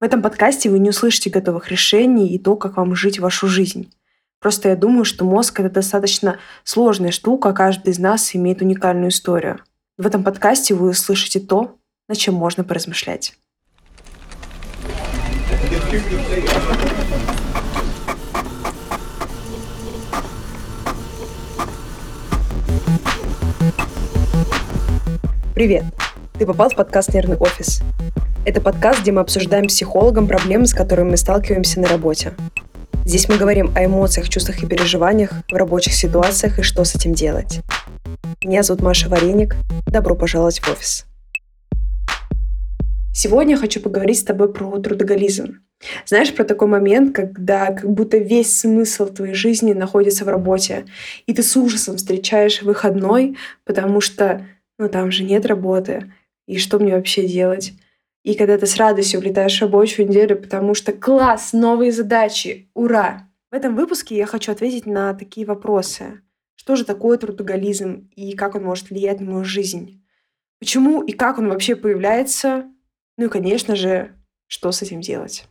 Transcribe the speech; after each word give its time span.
В 0.00 0.02
этом 0.02 0.22
подкасте 0.22 0.70
вы 0.70 0.78
не 0.78 0.88
услышите 0.88 1.28
готовых 1.28 1.70
решений 1.70 2.28
и 2.28 2.38
то, 2.38 2.56
как 2.56 2.78
вам 2.78 2.94
жить 2.94 3.18
вашу 3.18 3.48
жизнь. 3.48 3.92
Просто 4.40 4.70
я 4.70 4.76
думаю, 4.76 5.04
что 5.04 5.26
мозг— 5.26 5.60
это 5.60 5.68
достаточно 5.68 6.38
сложная 6.64 7.10
штука, 7.10 7.50
а 7.50 7.52
каждый 7.52 7.90
из 7.90 7.98
нас 7.98 8.34
имеет 8.34 8.62
уникальную 8.62 9.10
историю. 9.10 9.58
В 9.98 10.06
этом 10.06 10.24
подкасте 10.24 10.72
вы 10.72 10.88
услышите 10.88 11.38
то, 11.38 11.76
над 12.08 12.16
чем 12.16 12.32
можно 12.32 12.64
поразмышлять. 12.64 13.36
Привет! 25.54 25.84
Ты 26.38 26.46
попал 26.46 26.70
в 26.70 26.74
подкаст 26.74 27.12
«Нервный 27.12 27.36
офис». 27.36 27.82
Это 28.46 28.62
подкаст, 28.62 29.02
где 29.02 29.12
мы 29.12 29.20
обсуждаем 29.20 29.68
с 29.68 29.74
психологом 29.74 30.26
проблемы, 30.26 30.66
с 30.66 30.72
которыми 30.72 31.10
мы 31.10 31.16
сталкиваемся 31.18 31.78
на 31.78 31.88
работе. 31.88 32.32
Здесь 33.04 33.28
мы 33.28 33.36
говорим 33.36 33.70
о 33.76 33.84
эмоциях, 33.84 34.30
чувствах 34.30 34.62
и 34.62 34.66
переживаниях 34.66 35.32
в 35.50 35.54
рабочих 35.54 35.92
ситуациях 35.92 36.58
и 36.58 36.62
что 36.62 36.84
с 36.84 36.94
этим 36.94 37.12
делать. 37.12 37.60
Меня 38.42 38.62
зовут 38.62 38.82
Маша 38.82 39.10
Вареник. 39.10 39.56
Добро 39.86 40.14
пожаловать 40.14 40.60
в 40.60 40.70
офис. 40.70 41.04
Сегодня 43.12 43.56
я 43.56 43.60
хочу 43.60 43.78
поговорить 43.78 44.20
с 44.20 44.24
тобой 44.24 44.50
про 44.50 44.78
трудоголизм. 44.78 45.58
Знаешь, 46.06 46.34
про 46.34 46.44
такой 46.44 46.68
момент, 46.68 47.14
когда 47.14 47.66
как 47.66 47.90
будто 47.90 48.16
весь 48.16 48.58
смысл 48.58 49.08
твоей 49.08 49.34
жизни 49.34 49.74
находится 49.74 50.24
в 50.24 50.28
работе, 50.28 50.86
и 51.26 51.34
ты 51.34 51.42
с 51.42 51.54
ужасом 51.58 51.98
встречаешь 51.98 52.62
выходной, 52.62 53.36
потому 53.66 54.00
что 54.00 54.46
ну 54.78 54.88
там 54.88 55.10
же 55.10 55.24
нет 55.24 55.44
работы, 55.44 56.10
и 56.46 56.56
что 56.56 56.78
мне 56.78 56.94
вообще 56.94 57.26
делать? 57.28 57.74
И 58.22 58.34
когда 58.34 58.58
ты 58.58 58.66
с 58.66 58.76
радостью 58.76 59.20
влетаешь 59.20 59.58
в 59.58 59.62
рабочую 59.62 60.08
неделю, 60.08 60.40
потому 60.40 60.74
что 60.74 60.92
класс, 60.92 61.52
новые 61.52 61.90
задачи, 61.90 62.70
ура! 62.74 63.28
В 63.50 63.54
этом 63.54 63.74
выпуске 63.74 64.16
я 64.16 64.26
хочу 64.26 64.52
ответить 64.52 64.86
на 64.86 65.14
такие 65.14 65.46
вопросы. 65.46 66.20
Что 66.54 66.76
же 66.76 66.84
такое 66.84 67.16
трудоголизм 67.16 68.10
и 68.14 68.36
как 68.36 68.54
он 68.54 68.64
может 68.64 68.90
влиять 68.90 69.20
на 69.20 69.30
мою 69.30 69.44
жизнь? 69.44 70.04
Почему 70.58 71.02
и 71.02 71.12
как 71.12 71.38
он 71.38 71.48
вообще 71.48 71.74
появляется? 71.74 72.66
Ну 73.16 73.26
и, 73.26 73.28
конечно 73.28 73.74
же, 73.74 74.14
что 74.46 74.70
с 74.70 74.82
этим 74.82 75.00
делать? 75.00 75.46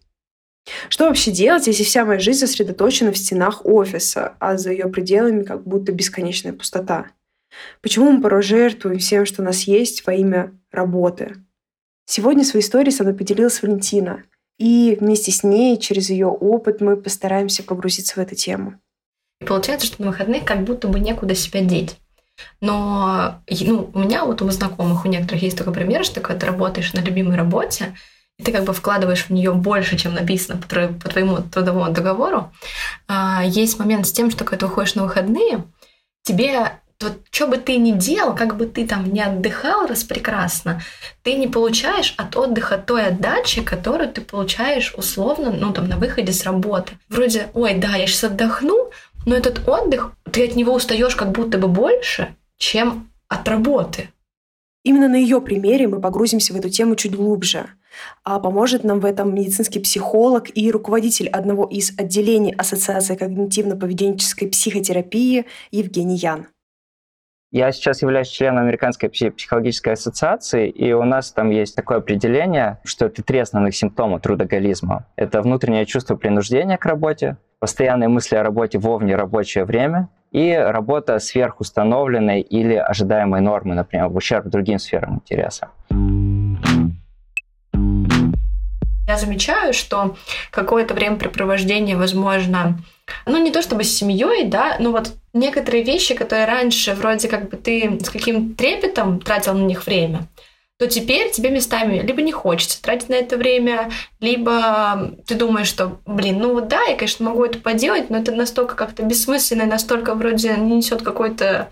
Что 0.87 1.05
вообще 1.05 1.31
делать, 1.31 1.65
если 1.65 1.83
вся 1.83 2.05
моя 2.05 2.19
жизнь 2.19 2.39
сосредоточена 2.39 3.11
в 3.11 3.17
стенах 3.17 3.65
офиса, 3.65 4.35
а 4.39 4.55
за 4.57 4.71
ее 4.71 4.87
пределами 4.87 5.43
как 5.43 5.67
будто 5.67 5.91
бесконечная 5.91 6.53
пустота? 6.53 7.07
Почему 7.81 8.11
мы 8.11 8.21
порой 8.21 8.43
жертвуем 8.43 8.99
всем, 8.99 9.25
что 9.25 9.41
у 9.41 9.45
нас 9.45 9.63
есть, 9.63 10.05
во 10.05 10.13
имя 10.13 10.57
работы? 10.71 11.37
Сегодня 12.11 12.43
своей 12.43 12.65
историей 12.65 12.89
со 12.89 13.03
мной 13.03 13.15
поделилась 13.15 13.61
Валентина. 13.61 14.23
И 14.57 14.97
вместе 14.99 15.31
с 15.31 15.43
ней, 15.43 15.77
через 15.77 16.09
ее 16.09 16.25
опыт, 16.25 16.81
мы 16.81 16.97
постараемся 16.97 17.61
погрузиться 17.61 18.15
в 18.15 18.17
эту 18.17 18.33
тему. 18.33 18.79
Получается, 19.45 19.85
что 19.85 20.01
на 20.01 20.07
выходных 20.07 20.43
как 20.43 20.63
будто 20.63 20.87
бы 20.87 20.99
некуда 20.99 21.35
себя 21.35 21.61
деть. 21.61 21.97
Но 22.61 23.39
ну, 23.47 23.91
у 23.93 23.99
меня 23.99 24.25
вот 24.25 24.41
у 24.41 24.49
знакомых, 24.49 25.05
у 25.05 25.07
некоторых 25.07 25.43
есть 25.43 25.55
такой 25.55 25.71
пример, 25.71 26.03
что 26.03 26.19
когда 26.19 26.39
ты 26.39 26.45
работаешь 26.47 26.93
на 26.93 26.99
любимой 27.01 27.37
работе, 27.37 27.95
и 28.39 28.43
ты 28.43 28.51
как 28.51 28.63
бы 28.63 28.73
вкладываешь 28.73 29.25
в 29.25 29.29
нее 29.29 29.53
больше, 29.53 29.95
чем 29.95 30.15
написано 30.15 30.59
по, 30.59 30.87
по 30.87 31.09
твоему 31.09 31.43
трудовому 31.43 31.93
договору, 31.93 32.51
а, 33.07 33.43
есть 33.45 33.77
момент 33.77 34.07
с 34.07 34.11
тем, 34.11 34.31
что 34.31 34.45
когда 34.45 34.65
ты 34.65 34.71
уходишь 34.71 34.95
на 34.95 35.03
выходные, 35.03 35.63
тебе 36.23 36.71
вот 37.01 37.13
что 37.31 37.47
бы 37.47 37.57
ты 37.57 37.77
ни 37.77 37.91
делал, 37.91 38.35
как 38.35 38.57
бы 38.57 38.65
ты 38.65 38.85
там 38.85 39.11
не 39.11 39.21
отдыхал 39.21 39.87
распрекрасно, 39.87 40.81
ты 41.23 41.35
не 41.35 41.47
получаешь 41.47 42.13
от 42.17 42.35
отдыха 42.35 42.77
той 42.77 43.07
отдачи, 43.07 43.63
которую 43.63 44.11
ты 44.11 44.21
получаешь 44.21 44.93
условно, 44.97 45.51
ну 45.51 45.71
там 45.71 45.87
на 45.87 45.97
выходе 45.97 46.33
с 46.33 46.43
работы. 46.43 46.93
Вроде, 47.07 47.47
ой, 47.53 47.75
да, 47.75 47.95
я 47.95 48.05
сейчас 48.05 48.25
отдохну, 48.25 48.91
но 49.25 49.35
этот 49.35 49.67
отдых, 49.67 50.13
ты 50.31 50.45
от 50.45 50.55
него 50.55 50.73
устаешь 50.73 51.15
как 51.15 51.31
будто 51.31 51.57
бы 51.57 51.67
больше, 51.67 52.35
чем 52.57 53.09
от 53.27 53.47
работы. 53.47 54.09
Именно 54.83 55.09
на 55.09 55.15
ее 55.15 55.41
примере 55.41 55.87
мы 55.87 55.99
погрузимся 56.01 56.53
в 56.53 56.55
эту 56.55 56.69
тему 56.69 56.95
чуть 56.95 57.15
глубже. 57.15 57.67
А 58.23 58.39
поможет 58.39 58.83
нам 58.83 58.99
в 58.99 59.05
этом 59.05 59.33
медицинский 59.35 59.79
психолог 59.79 60.55
и 60.55 60.71
руководитель 60.71 61.27
одного 61.27 61.65
из 61.65 61.91
отделений 61.97 62.53
Ассоциации 62.53 63.15
когнитивно-поведенческой 63.15 64.47
психотерапии 64.47 65.45
Евгений 65.71 66.17
Ян. 66.17 66.47
Я 67.51 67.71
сейчас 67.71 68.03
являюсь 68.03 68.27
членом 68.27 68.59
Американской 68.59 69.09
психологической 69.09 69.93
ассоциации, 69.93 70.69
и 70.69 70.93
у 70.93 71.03
нас 71.03 71.31
там 71.31 71.49
есть 71.49 71.75
такое 71.75 71.97
определение, 71.97 72.79
что 72.83 73.07
это 73.07 73.23
три 73.23 73.39
основных 73.39 73.75
симптома 73.75 74.19
трудоголизма. 74.19 75.07
Это 75.15 75.41
внутреннее 75.41 75.87
чувство 75.87 76.15
принуждения 76.15 76.77
к 76.77 76.85
работе, 76.85 77.37
постоянные 77.57 78.07
мысли 78.07 78.35
о 78.35 78.43
работе 78.43 78.77
во 78.77 78.99
рабочее 78.99 79.65
время 79.65 80.09
и 80.31 80.53
работа 80.53 81.17
сверхустановленной 81.17 82.41
или 82.41 82.75
ожидаемой 82.75 83.41
нормы, 83.41 83.73
например, 83.73 84.09
в 84.09 84.15
ущерб 84.15 84.45
другим 84.45 84.77
сферам 84.77 85.15
интереса. 85.15 85.69
Я 89.07 89.17
замечаю, 89.17 89.73
что 89.73 90.15
какое-то 90.51 90.93
времяпрепровождение, 90.93 91.97
возможно, 91.97 92.77
ну 93.25 93.37
не 93.37 93.51
то 93.51 93.61
чтобы 93.61 93.83
с 93.83 93.95
семьей, 93.95 94.45
да, 94.45 94.77
но 94.79 94.91
вот 94.91 95.13
некоторые 95.33 95.83
вещи, 95.83 96.15
которые 96.15 96.45
раньше 96.45 96.93
вроде 96.93 97.27
как 97.27 97.49
бы 97.49 97.57
ты 97.57 97.99
с 98.03 98.09
каким 98.09 98.55
трепетом 98.55 99.19
тратил 99.19 99.53
на 99.53 99.63
них 99.63 99.85
время, 99.85 100.27
то 100.79 100.87
теперь 100.87 101.29
тебе 101.29 101.49
местами 101.49 101.99
либо 101.99 102.21
не 102.21 102.31
хочется 102.31 102.81
тратить 102.81 103.09
на 103.09 103.15
это 103.15 103.35
время, 103.35 103.91
либо 104.21 105.13
ты 105.27 105.35
думаешь, 105.35 105.67
что, 105.67 105.99
блин, 106.05 106.39
ну 106.39 106.53
вот 106.53 106.69
да, 106.69 106.81
я, 106.83 106.95
конечно, 106.95 107.25
могу 107.25 107.43
это 107.43 107.59
поделать, 107.59 108.09
но 108.09 108.17
это 108.17 108.31
настолько 108.31 108.75
как-то 108.75 109.03
бессмысленно, 109.03 109.65
настолько 109.65 110.15
вроде 110.15 110.55
не 110.55 110.77
несет 110.77 111.01
какой-то 111.01 111.69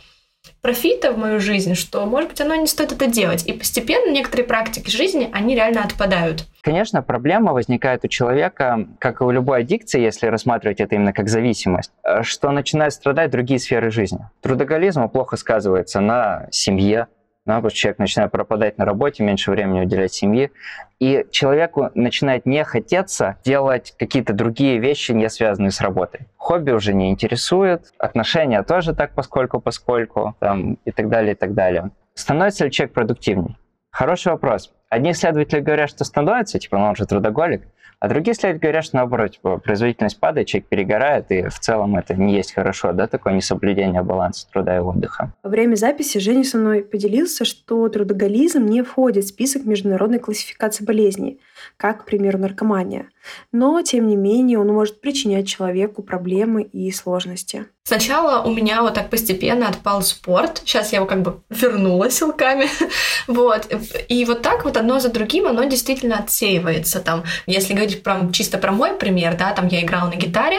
профита 0.67 1.13
в 1.13 1.17
мою 1.17 1.39
жизнь, 1.39 1.75
что, 1.75 2.05
может 2.05 2.31
быть, 2.31 2.41
оно 2.41 2.53
не 2.55 2.67
стоит 2.67 2.91
это 2.91 3.07
делать. 3.07 3.47
И 3.47 3.53
постепенно 3.53 4.11
некоторые 4.11 4.45
практики 4.45 4.89
жизни, 4.89 5.29
они 5.31 5.55
реально 5.55 5.81
отпадают. 5.81 6.43
Конечно, 6.61 7.01
проблема 7.01 7.53
возникает 7.53 8.03
у 8.03 8.09
человека, 8.09 8.85
как 8.99 9.21
и 9.21 9.23
у 9.23 9.31
любой 9.31 9.59
аддикции, 9.59 10.01
если 10.01 10.27
рассматривать 10.27 10.81
это 10.81 10.95
именно 10.95 11.13
как 11.13 11.29
зависимость, 11.29 11.93
э, 12.03 12.21
что 12.23 12.51
начинают 12.51 12.93
страдать 12.93 13.31
другие 13.31 13.61
сферы 13.61 13.91
жизни. 13.91 14.19
Трудоголизм 14.41 15.07
плохо 15.07 15.37
сказывается 15.37 16.01
на 16.01 16.47
семье, 16.51 17.07
что 17.47 17.69
человек 17.69 17.99
начинает 17.99 18.31
пропадать 18.31 18.77
на 18.77 18.85
работе, 18.85 19.23
меньше 19.23 19.51
времени 19.51 19.81
уделять 19.81 20.13
семье, 20.13 20.51
и 20.99 21.25
человеку 21.31 21.89
начинает 21.95 22.45
не 22.45 22.63
хотеться 22.63 23.37
делать 23.43 23.93
какие-то 23.97 24.33
другие 24.33 24.79
вещи, 24.79 25.11
не 25.11 25.29
связанные 25.29 25.71
с 25.71 25.81
работой. 25.81 26.27
Хобби 26.37 26.71
уже 26.71 26.93
не 26.93 27.09
интересует, 27.09 27.93
отношения 27.97 28.61
тоже 28.63 28.93
так 28.93 29.13
поскольку-поскольку, 29.13 30.35
там, 30.39 30.77
и 30.85 30.91
так 30.91 31.09
далее, 31.09 31.33
и 31.33 31.35
так 31.35 31.53
далее. 31.53 31.91
Становится 32.13 32.65
ли 32.65 32.71
человек 32.71 32.93
продуктивней? 32.93 33.57
Хороший 33.91 34.31
вопрос. 34.31 34.73
Одни 34.89 35.11
исследователи 35.11 35.59
говорят, 35.59 35.89
что 35.89 36.03
становится, 36.03 36.59
типа, 36.59 36.77
ну 36.77 36.85
он 36.85 36.95
же 36.95 37.05
трудоголик, 37.05 37.67
а 37.99 38.07
другие 38.07 38.33
исследователи 38.33 38.61
говорят, 38.61 38.85
что 38.85 38.97
наоборот, 38.97 39.31
типа, 39.31 39.57
производительность 39.57 40.19
падает, 40.19 40.47
человек 40.47 40.69
перегорает, 40.69 41.31
и 41.31 41.47
в 41.49 41.59
целом 41.59 41.95
это 41.95 42.13
не 42.13 42.35
есть 42.35 42.53
хорошо, 42.53 42.93
да, 42.93 43.07
такое 43.07 43.33
несоблюдение 43.33 44.03
баланса 44.03 44.47
труда 44.51 44.77
и 44.77 44.79
отдыха. 44.79 45.33
Во 45.41 45.49
время 45.49 45.75
записи 45.75 46.19
Женя 46.19 46.43
со 46.43 46.57
мной 46.57 46.83
поделился, 46.83 47.43
что 47.43 47.89
трудоголизм 47.89 48.65
не 48.65 48.83
входит 48.83 49.25
в 49.25 49.29
список 49.29 49.65
международной 49.65 50.19
классификации 50.19 50.85
болезней, 50.85 51.39
как, 51.77 52.03
к 52.03 52.05
примеру, 52.05 52.37
наркомания. 52.37 53.09
Но, 53.51 53.81
тем 53.81 54.07
не 54.07 54.15
менее, 54.15 54.59
он 54.59 54.67
может 54.67 55.01
причинять 55.01 55.47
человеку 55.47 56.03
проблемы 56.03 56.63
и 56.63 56.91
сложности. 56.91 57.67
Сначала 57.87 58.43
у 58.43 58.53
меня 58.53 58.81
вот 58.81 58.95
так 58.95 59.09
постепенно 59.09 59.69
отпал 59.69 60.01
спорт. 60.01 60.61
Сейчас 60.65 60.91
я 60.91 60.97
его 60.97 61.07
как 61.07 61.21
бы 61.21 61.39
вернула 61.49 62.11
силками. 62.11 62.67
вот. 63.27 63.73
И 64.09 64.25
вот 64.25 64.41
так 64.41 64.65
вот 64.65 64.75
одно 64.75 64.99
за 64.99 65.07
другим 65.07 65.47
оно 65.47 65.63
действительно 65.63 66.17
отсеивается. 66.17 66.99
Там, 66.99 67.23
если 67.45 67.73
говорить 67.73 68.03
про, 68.03 68.29
чисто 68.33 68.57
про 68.57 68.73
мой 68.73 68.95
пример, 68.95 69.37
да, 69.37 69.53
там 69.53 69.67
я 69.67 69.81
играла 69.81 70.09
на 70.09 70.15
гитаре, 70.15 70.57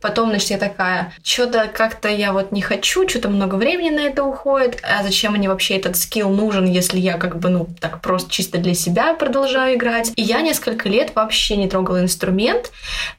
потом, 0.00 0.30
значит, 0.30 0.48
я 0.48 0.56
такая, 0.56 1.12
что-то 1.22 1.68
как-то 1.70 2.08
я 2.08 2.32
вот 2.32 2.52
не 2.52 2.62
хочу, 2.62 3.06
что-то 3.06 3.28
много 3.28 3.56
времени 3.56 3.90
на 3.90 4.00
это 4.00 4.24
уходит, 4.24 4.80
а 4.82 5.02
зачем 5.02 5.34
мне 5.34 5.50
вообще 5.50 5.76
этот 5.76 5.98
скилл 5.98 6.30
нужен, 6.30 6.64
если 6.64 6.98
я 6.98 7.18
как 7.18 7.38
бы, 7.38 7.50
ну, 7.50 7.68
так 7.80 8.00
просто 8.00 8.30
чисто 8.30 8.56
для 8.56 8.72
себя 8.72 9.12
продолжаю 9.12 9.76
играть. 9.76 10.12
И 10.16 10.22
я 10.22 10.40
несколько 10.40 10.88
лет 10.88 11.14
вообще 11.14 11.56
не 11.56 11.68
трогала 11.68 12.00
инструмент, 12.02 12.72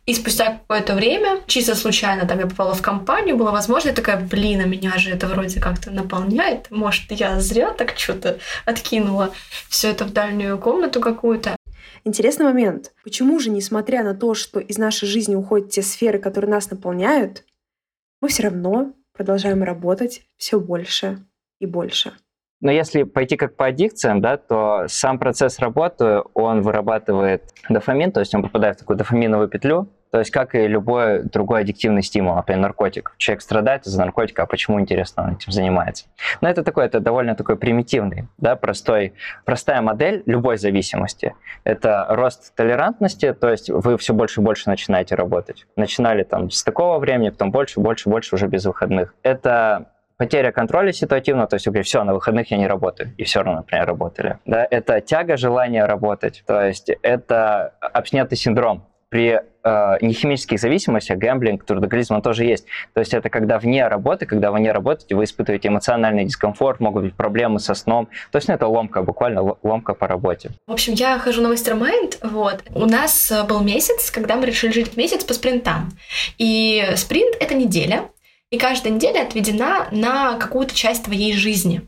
и 0.05 0.13
спустя 0.13 0.59
какое-то 0.59 0.93
время, 0.95 1.41
чисто 1.47 1.75
случайно, 1.75 2.27
там 2.27 2.39
я 2.39 2.47
попала 2.47 2.73
в 2.73 2.81
компанию, 2.81 3.37
была 3.37 3.51
возможность, 3.51 3.95
такая, 3.95 4.19
блин, 4.19 4.61
а 4.61 4.65
меня 4.65 4.97
же 4.97 5.09
это 5.09 5.27
вроде 5.27 5.59
как-то 5.59 5.91
наполняет, 5.91 6.69
может, 6.69 7.11
я 7.11 7.39
зря 7.39 7.71
так 7.71 7.97
что-то 7.97 8.39
откинула 8.65 9.33
все 9.69 9.89
это 9.91 10.05
в 10.05 10.13
дальнюю 10.13 10.57
комнату 10.57 10.99
какую-то. 10.99 11.55
Интересный 12.05 12.45
момент. 12.45 12.91
Почему 13.03 13.39
же, 13.39 13.49
несмотря 13.49 14.03
на 14.03 14.13
то, 14.13 14.33
что 14.33 14.59
из 14.59 14.77
нашей 14.77 15.07
жизни 15.07 15.35
уходят 15.35 15.69
те 15.69 15.81
сферы, 15.81 16.19
которые 16.19 16.51
нас 16.51 16.69
наполняют, 16.69 17.45
мы 18.19 18.27
все 18.27 18.43
равно 18.43 18.93
продолжаем 19.13 19.63
работать 19.63 20.21
все 20.37 20.59
больше 20.59 21.25
и 21.59 21.65
больше? 21.65 22.13
Но 22.63 22.71
если 22.71 23.03
пойти 23.03 23.35
как 23.35 23.55
по 23.57 23.65
аддикциям, 23.65 24.21
да, 24.21 24.37
то 24.37 24.85
сам 24.87 25.19
процесс 25.19 25.59
работы, 25.59 26.21
он 26.33 26.61
вырабатывает 26.61 27.43
дофамин, 27.67 28.13
то 28.13 28.21
есть 28.21 28.33
он 28.33 28.41
попадает 28.41 28.77
в 28.77 28.79
такую 28.79 28.97
дофаминовую 28.97 29.49
петлю, 29.49 29.89
то 30.13 30.19
есть, 30.19 30.29
как 30.29 30.53
и 30.53 30.67
любой 30.67 31.23
другой 31.23 31.61
аддиктивный 31.61 32.03
стимул, 32.03 32.35
например, 32.35 32.61
наркотик. 32.61 33.15
Человек 33.17 33.41
страдает 33.41 33.87
из-за 33.87 33.99
наркотика, 33.99 34.43
а 34.43 34.45
почему, 34.45 34.79
интересно, 34.79 35.23
он 35.23 35.33
этим 35.33 35.51
занимается? 35.51 36.05
Но 36.39 36.47
это 36.47 36.63
такой, 36.63 36.85
это 36.85 36.99
довольно 36.99 37.35
такой 37.35 37.57
примитивный, 37.57 38.27
да, 38.37 38.55
простой, 38.55 39.13
простая 39.43 39.81
модель 39.81 40.21
любой 40.27 40.57
зависимости. 40.57 41.33
Это 41.63 42.05
рост 42.09 42.53
толерантности, 42.55 43.33
то 43.33 43.49
есть 43.49 43.71
вы 43.71 43.97
все 43.97 44.13
больше 44.13 44.39
и 44.39 44.43
больше 44.43 44.69
начинаете 44.69 45.15
работать. 45.15 45.65
Начинали 45.75 46.21
там 46.21 46.51
с 46.51 46.63
такого 46.63 46.99
времени, 46.99 47.29
потом 47.31 47.49
больше, 47.49 47.79
больше, 47.79 48.07
больше 48.07 48.35
уже 48.35 48.47
без 48.47 48.65
выходных. 48.65 49.15
Это 49.23 49.92
потеря 50.17 50.51
контроля 50.51 50.91
ситуативного, 50.91 51.47
то 51.47 51.55
есть 51.55 51.65
говорите, 51.67 51.87
все, 51.87 52.03
на 52.03 52.13
выходных 52.13 52.51
я 52.51 52.57
не 52.57 52.67
работаю, 52.67 53.13
и 53.17 53.23
все 53.23 53.41
равно, 53.41 53.61
например, 53.61 53.85
работали. 53.85 54.37
Да, 54.45 54.67
это 54.69 55.01
тяга 55.01 55.37
желания 55.37 55.85
работать, 55.85 56.43
то 56.45 56.61
есть 56.61 56.91
это 57.01 57.73
абстинентный 57.79 58.37
синдром, 58.37 58.85
при 59.13 59.39
э, 59.63 59.97
нехимических 60.01 60.59
зависимостях, 60.59 61.19
гэмблинг, 61.19 61.63
трудоголизм, 61.65 62.15
он 62.15 62.23
тоже 62.23 62.45
есть. 62.45 62.65
То 62.95 62.99
есть 62.99 63.13
это 63.13 63.29
когда 63.29 63.59
вне 63.59 63.87
работы, 63.87 64.25
когда 64.25 64.49
вы 64.49 64.59
не 64.59 64.71
работаете, 64.71 65.13
вы 65.13 65.25
испытываете 65.25 65.67
эмоциональный 65.67 66.25
дискомфорт, 66.25 66.79
могут 66.79 67.03
быть 67.03 67.13
проблемы 67.13 67.59
со 67.59 67.75
сном. 67.75 68.07
То 68.31 68.37
есть 68.39 68.47
ну, 68.47 68.55
это 68.55 68.65
ломка, 68.65 69.03
буквально 69.03 69.55
ломка 69.61 69.93
по 69.93 70.07
работе. 70.07 70.49
В 70.65 70.71
общем, 70.71 70.93
я 70.93 71.19
хожу 71.19 71.43
на 71.43 71.49
мастер-майнд, 71.49 72.17
вот. 72.23 72.63
У 72.73 72.87
нас 72.87 73.31
э, 73.31 73.43
был 73.43 73.59
месяц, 73.59 74.09
когда 74.09 74.35
мы 74.35 74.47
решили 74.47 74.71
жить 74.71 74.97
месяц 74.97 75.23
по 75.23 75.35
спринтам. 75.35 75.91
И 76.39 76.83
спринт— 76.95 77.35
это 77.39 77.53
неделя, 77.53 78.09
и 78.53 78.57
каждая 78.59 78.93
неделя 78.93 79.23
отведена 79.23 79.87
на 79.91 80.37
какую-то 80.37 80.75
часть 80.75 81.05
твоей 81.05 81.33
жизни. 81.33 81.81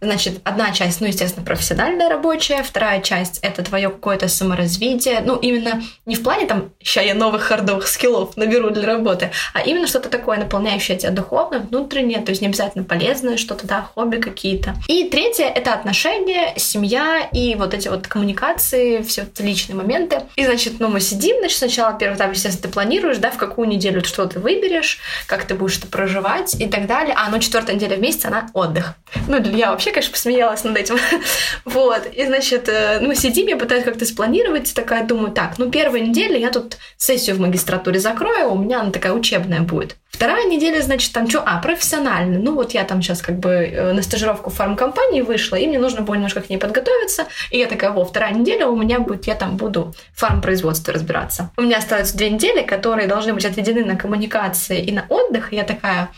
Значит, 0.00 0.40
одна 0.44 0.72
часть, 0.72 1.00
ну, 1.00 1.06
естественно, 1.06 1.44
профессиональная 1.44 2.08
рабочая, 2.08 2.62
вторая 2.62 3.00
часть— 3.00 3.38
это 3.42 3.62
твое 3.62 3.88
какое-то 3.88 4.28
саморазвитие, 4.28 5.22
ну, 5.24 5.36
именно 5.36 5.82
не 6.06 6.16
в 6.16 6.22
плане 6.22 6.46
там, 6.46 6.70
ща 6.82 7.00
я 7.00 7.14
новых 7.14 7.42
хардовых 7.42 7.86
скиллов 7.86 8.36
наберу 8.36 8.70
для 8.70 8.86
работы, 8.86 9.30
а 9.54 9.60
именно 9.60 9.86
что-то 9.86 10.08
такое 10.08 10.38
наполняющее 10.38 10.96
тебя 10.96 11.10
духовно, 11.10 11.60
внутреннее, 11.60 12.20
то 12.20 12.30
есть 12.30 12.42
не 12.42 12.48
обязательно 12.48 12.84
полезное 12.84 13.36
что-то, 13.36 13.66
да, 13.66 13.82
хобби 13.94 14.16
какие-то. 14.16 14.74
И 14.88 15.08
третье— 15.08 15.44
это 15.54 15.74
отношения, 15.74 16.54
семья 16.56 17.28
и 17.32 17.54
вот 17.54 17.74
эти 17.74 17.88
вот 17.88 18.06
коммуникации, 18.06 19.02
все 19.02 19.22
это 19.22 19.42
личные 19.42 19.76
моменты. 19.76 20.22
И, 20.36 20.44
значит, 20.44 20.74
ну, 20.78 20.88
мы 20.88 21.00
сидим, 21.00 21.38
значит, 21.38 21.58
сначала 21.58 21.94
первый 21.94 22.16
этап, 22.16 22.32
естественно, 22.32 22.68
ты 22.68 22.68
планируешь, 22.68 23.18
да, 23.18 23.30
в 23.30 23.36
какую 23.36 23.68
неделю 23.68 24.02
что 24.04 24.26
ты 24.26 24.38
выберешь, 24.38 25.00
как 25.26 25.44
ты 25.44 25.54
будешь 25.54 25.78
это 25.78 25.86
проживать 25.86 26.54
и 26.60 26.68
так 26.68 26.86
далее. 26.86 27.14
А, 27.16 27.30
ну, 27.30 27.38
четвертая 27.38 27.76
неделя 27.76 27.96
в 27.96 28.00
месяц, 28.00 28.24
она 28.24 28.48
отдых. 28.52 28.94
Ну, 29.28 29.40
я 29.40 29.71
вообще, 29.72 29.90
конечно, 29.90 30.12
посмеялась 30.12 30.64
над 30.64 30.76
этим. 30.76 30.96
вот. 31.64 32.06
И, 32.12 32.24
значит, 32.24 32.68
э, 32.68 33.00
мы 33.00 33.14
сидим, 33.14 33.48
я 33.48 33.56
пытаюсь 33.56 33.84
как-то 33.84 34.04
спланировать, 34.04 34.72
такая 34.74 35.04
думаю, 35.04 35.32
так, 35.32 35.58
ну, 35.58 35.70
первая 35.70 36.02
неделя 36.02 36.38
я 36.38 36.50
тут 36.50 36.76
сессию 36.96 37.36
в 37.36 37.40
магистратуре 37.40 37.98
закрою, 37.98 38.52
у 38.52 38.58
меня 38.58 38.80
она 38.80 38.90
такая 38.90 39.12
учебная 39.12 39.60
будет. 39.60 39.96
Вторая 40.12 40.44
неделя, 40.44 40.80
значит, 40.82 41.12
там 41.12 41.28
что? 41.28 41.42
А, 41.44 41.58
профессионально. 41.58 42.38
Ну, 42.38 42.54
вот 42.54 42.72
я 42.72 42.84
там 42.84 43.02
сейчас 43.02 43.22
как 43.22 43.38
бы 43.38 43.50
э, 43.50 43.92
на 43.92 44.02
стажировку 44.02 44.50
в 44.50 44.54
фармкомпании 44.54 45.22
вышла, 45.22 45.56
и 45.56 45.66
мне 45.66 45.78
нужно 45.78 46.02
было 46.02 46.14
немножко 46.14 46.42
к 46.42 46.50
ней 46.50 46.58
подготовиться. 46.58 47.26
И 47.50 47.58
я 47.58 47.66
такая, 47.66 47.90
во, 47.90 48.04
вторая 48.04 48.32
неделя 48.32 48.66
у 48.66 48.76
меня 48.76 49.00
будет, 49.00 49.26
я 49.26 49.34
там 49.34 49.56
буду 49.56 49.94
в 50.14 50.20
фармпроизводстве 50.20 50.92
разбираться. 50.94 51.50
У 51.56 51.62
меня 51.62 51.78
остаются 51.78 52.16
две 52.16 52.30
недели, 52.30 52.62
которые 52.62 53.08
должны 53.08 53.32
быть 53.32 53.44
отведены 53.46 53.84
на 53.84 53.96
коммуникации 53.96 54.80
и 54.80 54.92
на 54.92 55.06
отдых. 55.08 55.52
И 55.52 55.56
я 55.56 55.64
такая, 55.64 56.10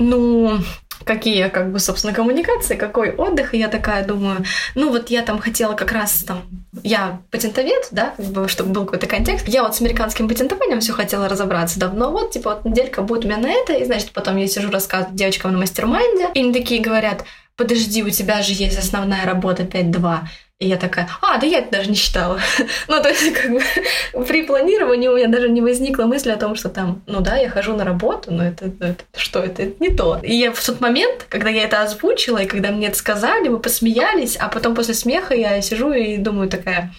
ну, 0.00 0.58
какие, 1.04 1.48
как 1.48 1.72
бы, 1.72 1.78
собственно, 1.78 2.12
коммуникации, 2.12 2.76
какой 2.76 3.12
отдых. 3.12 3.54
И 3.54 3.58
я 3.58 3.68
такая 3.68 4.04
думаю, 4.04 4.44
ну 4.74 4.90
вот 4.90 5.10
я 5.10 5.22
там 5.22 5.38
хотела 5.38 5.74
как 5.74 5.92
раз 5.92 6.24
там, 6.24 6.42
я 6.82 7.20
патентовед, 7.30 7.88
да, 7.90 8.14
как 8.16 8.26
бы, 8.26 8.48
чтобы 8.48 8.72
был 8.72 8.84
какой-то 8.84 9.06
контекст. 9.06 9.48
Я 9.48 9.62
вот 9.62 9.74
с 9.74 9.80
американским 9.80 10.28
патентованием 10.28 10.80
все 10.80 10.92
хотела 10.92 11.28
разобраться 11.28 11.80
давно. 11.80 12.10
Вот, 12.10 12.32
типа, 12.32 12.54
вот 12.54 12.64
неделька 12.64 13.02
будет 13.02 13.24
у 13.24 13.28
меня 13.28 13.38
на 13.38 13.50
это, 13.50 13.74
и, 13.74 13.84
значит, 13.84 14.12
потом 14.12 14.36
я 14.36 14.46
сижу 14.48 14.70
рассказываю 14.70 15.16
девочкам 15.16 15.52
на 15.52 15.58
мастер-майнде, 15.58 16.28
и 16.34 16.40
они 16.40 16.52
такие 16.52 16.80
говорят, 16.80 17.24
подожди, 17.56 18.02
у 18.02 18.10
тебя 18.10 18.42
же 18.42 18.52
есть 18.52 18.78
основная 18.78 19.24
работа 19.24 19.64
5.2. 19.64 20.20
И 20.60 20.66
я 20.66 20.76
такая, 20.76 21.08
а, 21.22 21.38
да 21.38 21.46
я 21.46 21.60
это 21.60 21.70
даже 21.70 21.88
не 21.88 21.94
считала. 21.94 22.40
ну, 22.88 23.00
то 23.00 23.08
есть, 23.08 23.32
как 23.32 23.52
бы, 23.52 24.24
при 24.24 24.42
планировании 24.42 25.06
у 25.06 25.16
меня 25.16 25.28
даже 25.28 25.48
не 25.48 25.60
возникла 25.60 26.04
мысль 26.04 26.32
о 26.32 26.36
том, 26.36 26.56
что 26.56 26.68
там, 26.68 27.00
ну 27.06 27.20
да, 27.20 27.36
я 27.36 27.48
хожу 27.48 27.76
на 27.76 27.84
работу, 27.84 28.32
но 28.32 28.44
это, 28.44 28.72
это 28.80 29.04
что, 29.16 29.38
это, 29.38 29.62
это 29.62 29.80
не 29.80 29.94
то. 29.94 30.18
И 30.20 30.34
я 30.34 30.50
в 30.50 30.64
тот 30.64 30.80
момент, 30.80 31.26
когда 31.28 31.48
я 31.48 31.62
это 31.62 31.82
озвучила, 31.82 32.38
и 32.38 32.46
когда 32.46 32.72
мне 32.72 32.88
это 32.88 32.96
сказали, 32.96 33.46
мы 33.46 33.60
посмеялись, 33.60 34.36
а 34.36 34.48
потом 34.48 34.74
после 34.74 34.94
смеха 34.94 35.32
я 35.32 35.62
сижу 35.62 35.92
и 35.92 36.16
думаю 36.16 36.48
такая, 36.48 36.92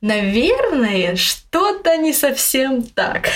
наверное, 0.00 1.16
что-то 1.16 1.94
не 1.98 2.14
совсем 2.14 2.82
так. 2.82 3.28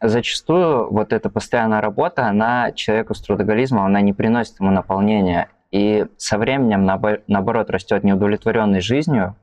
Зачастую 0.00 0.90
вот 0.90 1.12
эта 1.12 1.28
постоянная 1.28 1.82
работа, 1.82 2.26
она 2.26 2.72
человеку 2.72 3.14
с 3.14 3.20
трудоголизмом, 3.20 3.84
она 3.84 4.00
не 4.00 4.14
приносит 4.14 4.58
ему 4.58 4.70
наполнения. 4.70 5.50
И 5.70 6.06
со 6.16 6.38
временем, 6.38 6.84
наоборот, 6.84 7.70
растет 7.70 8.04
неудовлетворенность 8.04 8.86
жизнью, 8.86 9.36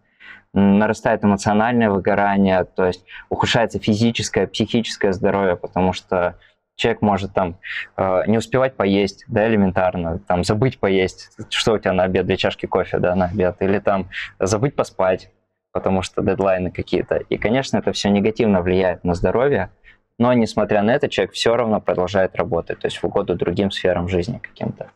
нарастает 0.54 1.24
эмоциональное 1.24 1.90
выгорание, 1.90 2.64
то 2.64 2.86
есть 2.86 3.04
ухудшается 3.30 3.78
физическое, 3.80 4.48
психическое 4.48 5.12
здоровье, 5.12 5.58
потому 5.58 5.92
что 5.92 6.38
человек 6.76 7.02
может 7.02 7.34
там 7.34 7.58
э, 7.98 8.24
не 8.28 8.38
успевать 8.38 8.76
поесть, 8.76 9.26
да, 9.28 9.48
элементарно, 9.48 10.20
там 10.20 10.44
забыть 10.44 10.80
поесть, 10.80 11.32
что 11.50 11.74
у 11.74 11.78
тебя 11.78 11.94
на 11.94 12.04
обед, 12.04 12.26
две 12.26 12.38
чашки 12.38 12.66
кофе, 12.66 13.00
да, 13.00 13.16
на 13.16 13.26
обед, 13.26 13.58
или 13.60 13.80
там 13.80 14.10
забыть 14.40 14.76
поспать, 14.76 15.30
потому 15.72 16.02
что 16.02 16.22
дедлайны 16.22 16.72
какие-то. 16.72 17.18
И, 17.18 17.38
конечно, 17.38 17.78
это 17.78 17.92
все 17.92 18.10
негативно 18.10 18.62
влияет 18.62 19.04
на 19.04 19.14
здоровье, 19.14 19.70
но, 20.18 20.32
несмотря 20.32 20.82
на 20.82 20.92
это, 20.92 21.10
человек 21.10 21.34
все 21.34 21.56
равно 21.56 21.82
продолжает 21.82 22.36
работать, 22.36 22.80
то 22.80 22.88
есть 22.88 22.98
в 22.98 23.04
угоду 23.04 23.36
другим 23.36 23.72
сферам 23.72 24.08
жизни 24.08 24.38
каким-то. 24.38 24.90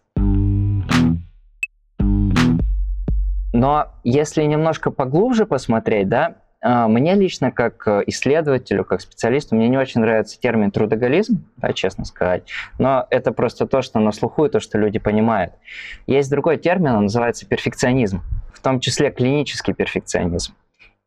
Но 3.54 3.88
если 4.04 4.44
немножко 4.44 4.92
поглубже 4.92 5.46
посмотреть, 5.46 6.07
да, 6.07 6.36
а, 6.62 6.88
мне 6.88 7.16
лично 7.16 7.51
как 7.51 7.88
исследователю, 8.07 8.84
как 8.84 9.01
специалисту, 9.01 9.56
мне 9.56 9.69
не 9.69 9.78
очень 9.78 10.01
нравится 10.01 10.40
термин 10.40 10.72
трудоголизм, 10.72 11.46
да, 11.57 11.74
честно 11.74 12.06
сказать, 12.06 12.44
но 12.78 13.07
это 13.10 13.31
просто 13.31 13.66
то, 13.66 13.81
что 13.81 14.00
на 14.00 14.12
слуху 14.12 14.46
и 14.46 14.50
то, 14.50 14.60
что 14.60 14.78
люди 14.78 15.00
понимают. 15.00 15.54
Есть 16.06 16.30
другой 16.30 16.57
термин, 16.57 16.96
он 16.96 17.04
называется 17.04 17.48
перфекционизм, 17.48 18.22
в 18.54 18.62
том 18.62 18.80
числе 18.80 19.10
клинический 19.12 19.74
перфекционизм. 19.74 20.54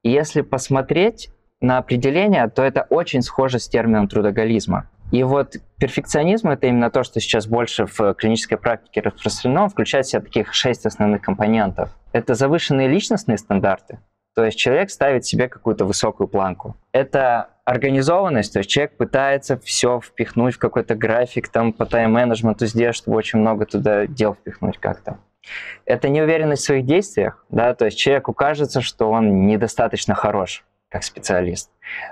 И 0.02 0.10
если 0.10 0.40
посмотреть 0.40 1.30
на 1.60 1.78
определение, 1.78 2.48
то 2.48 2.62
это 2.62 2.86
очень 2.90 3.22
схоже 3.22 3.58
с 3.58 3.68
термином 3.68 4.08
трудоголизма. 4.08 4.88
И 5.12 5.22
вот 5.24 5.56
перфекционизм— 5.78 6.48
это 6.50 6.66
именно 6.66 6.90
то, 6.90 7.02
что 7.02 7.20
сейчас 7.20 7.46
больше 7.46 7.84
в 7.84 8.14
клинической 8.14 8.56
практике 8.56 9.02
распространено, 9.02 9.68
включает 9.68 10.06
в 10.06 10.08
себя 10.08 10.22
таких 10.22 10.54
шесть 10.54 10.86
основных 10.86 11.20
компонентов. 11.20 11.90
Это 12.12 12.34
завышенные 12.34 12.88
личностные 12.88 13.36
стандарты, 13.36 13.98
то 14.34 14.42
есть 14.42 14.58
человек 14.58 14.90
ставит 14.90 15.26
себе 15.26 15.48
какую-то 15.48 15.84
высокую 15.84 16.28
планку. 16.28 16.76
Это 16.92 17.50
организованность, 17.66 18.54
то 18.54 18.60
есть 18.60 18.70
человек 18.70 18.96
пытается 18.96 19.58
все 19.58 20.00
впихнуть 20.00 20.54
в 20.54 20.58
какой-то 20.58 20.94
график, 20.94 21.48
там 21.48 21.74
по 21.74 21.84
тайм-менеджменту 21.84 22.64
сделать, 22.64 22.96
чтобы 22.96 23.18
очень 23.18 23.38
много 23.38 23.66
туда 23.66 24.06
дел 24.06 24.32
впихнуть 24.32 24.78
как-то. 24.78 25.18
Это 25.84 26.08
неуверенность 26.08 26.62
в 26.62 26.66
своих 26.66 26.86
действиях, 26.86 27.44
да, 27.50 27.74
то 27.74 27.84
есть 27.84 27.98
человеку 27.98 28.32
кажется, 28.32 28.80
что 28.80 29.10
он 29.10 29.46
недостаточно 29.46 30.14
хорош 30.14 30.64
как 30.92 31.02
специалист. 31.02 31.70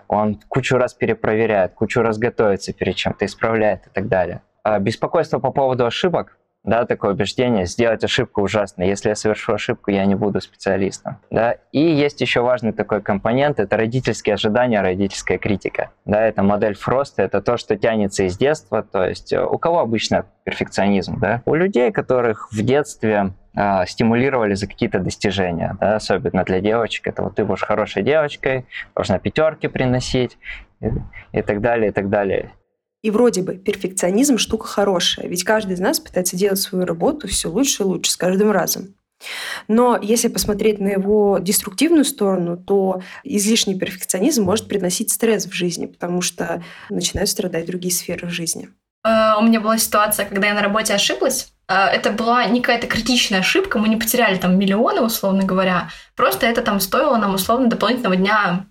Он 0.09 0.41
кучу 0.49 0.77
раз 0.79 0.95
перепроверяет, 0.95 1.75
кучу 1.75 2.01
раз 2.01 2.19
готовится 2.19 2.73
перед 2.73 2.97
чем-то, 2.97 3.27
исправляет 3.27 3.87
и 3.87 3.91
так 3.91 4.09
далее. 4.09 4.41
А 4.63 4.79
беспокойство 4.79 5.39
по 5.39 5.53
поводу 5.53 5.85
ошибок, 5.85 6.39
да, 6.65 6.85
такое 6.85 7.13
убеждение, 7.13 7.65
сделать 7.65 8.05
ошибку 8.05 8.43
ужасно. 8.43 8.83
Если 8.83 9.09
я 9.09 9.15
совершу 9.15 9.55
ошибку, 9.55 9.91
я 9.91 10.05
не 10.05 10.15
буду 10.15 10.41
специалистом. 10.41 11.19
Да? 11.31 11.57
И 11.73 11.81
есть 11.81 12.21
еще 12.21 12.43
важный 12.43 12.73
такой 12.73 13.01
компонент, 13.01 13.61
это 13.61 13.77
родительские 13.77 14.35
ожидания, 14.35 14.83
родительская 14.83 15.39
критика. 15.39 15.91
Да, 16.05 16.23
это 16.23 16.43
модель 16.43 16.75
Фроста, 16.75 17.23
это 17.23 17.41
то, 17.41 17.57
что 17.57 17.77
тянется 17.77 18.25
из 18.25 18.37
детства. 18.37 18.83
То 18.83 19.07
есть 19.07 19.33
э, 19.33 19.43
у 19.43 19.57
кого 19.57 19.81
обычно 19.81 20.27
перфекционизм? 20.45 21.19
Да? 21.19 21.43
У 21.47 21.55
людей, 21.55 21.93
которых 21.93 22.53
в 22.53 22.63
детстве 22.63 23.33
э, 23.55 23.87
стимулировали 23.87 24.55
за 24.55 24.67
какие-то 24.67 24.99
достижения, 24.99 25.77
да, 25.81 25.97
особенно 25.97 26.45
для 26.45 26.61
девочек. 26.61 27.07
Это 27.07 27.23
вот 27.23 27.37
ты 27.37 27.45
будешь 27.45 27.63
хорошей 27.63 28.03
девочкой, 28.03 28.67
должна 28.95 29.19
пятерки 29.19 29.69
приносить 29.69 30.39
и, 30.81 30.89
и 31.33 31.43
так 31.43 31.61
далее, 31.61 31.91
и 31.91 31.93
так 31.93 32.09
далее. 32.09 32.53
И 33.03 33.11
вроде 33.11 33.43
бы 33.43 33.55
перфекционизм 33.55 34.37
штука 34.37 34.67
хорошая, 34.67 35.27
ведь 35.27 35.45
каждый 35.45 35.73
из 35.73 35.81
нас 35.81 36.01
пытается 36.01 36.37
делать 36.37 36.59
свою 36.59 36.85
работу 36.85 37.29
все 37.29 37.49
лучше 37.49 37.83
и 37.83 37.87
лучше 37.87 38.11
с 38.11 38.17
каждым 38.17 38.51
разом. 38.51 38.95
Но 39.69 39.99
если 40.01 40.29
посмотреть 40.29 40.81
на 40.81 40.89
его 40.89 41.39
деструктивную 41.39 42.05
сторону, 42.05 42.57
то 42.57 43.03
излишний 43.23 43.79
перфекционизм 43.79 44.45
может 44.45 44.69
приносить 44.69 45.11
стресс 45.11 45.47
в 45.47 45.53
жизни, 45.53 45.87
потому 45.87 46.21
что 46.23 46.63
начинают 46.89 47.29
страдать 47.29 47.67
другие 47.67 47.93
сферы 47.93 48.27
в 48.27 48.31
жизни. 48.31 48.71
Э, 49.05 49.39
у 49.39 49.43
меня 49.43 49.61
была 49.61 49.79
ситуация, 49.79 50.27
когда 50.27 50.49
я 50.49 50.55
на 50.55 50.63
работе 50.63 50.95
ошиблась, 50.95 51.53
это 51.71 52.11
была 52.11 52.45
не 52.47 52.61
какая-то 52.61 52.87
критичная 52.87 53.41
ошибка, 53.41 53.79
мы 53.79 53.89
не 53.89 53.97
потеряли 53.97 54.37
там 54.37 54.59
миллионы, 54.59 55.01
условно 55.01 55.45
говоря, 55.45 55.91
просто 56.17 56.47
это 56.47 56.63
там 56.63 56.81
стоило 56.81 57.17
нам 57.17 57.35
условно 57.35 57.69
дополнительного 57.69 58.17
дня 58.17 58.67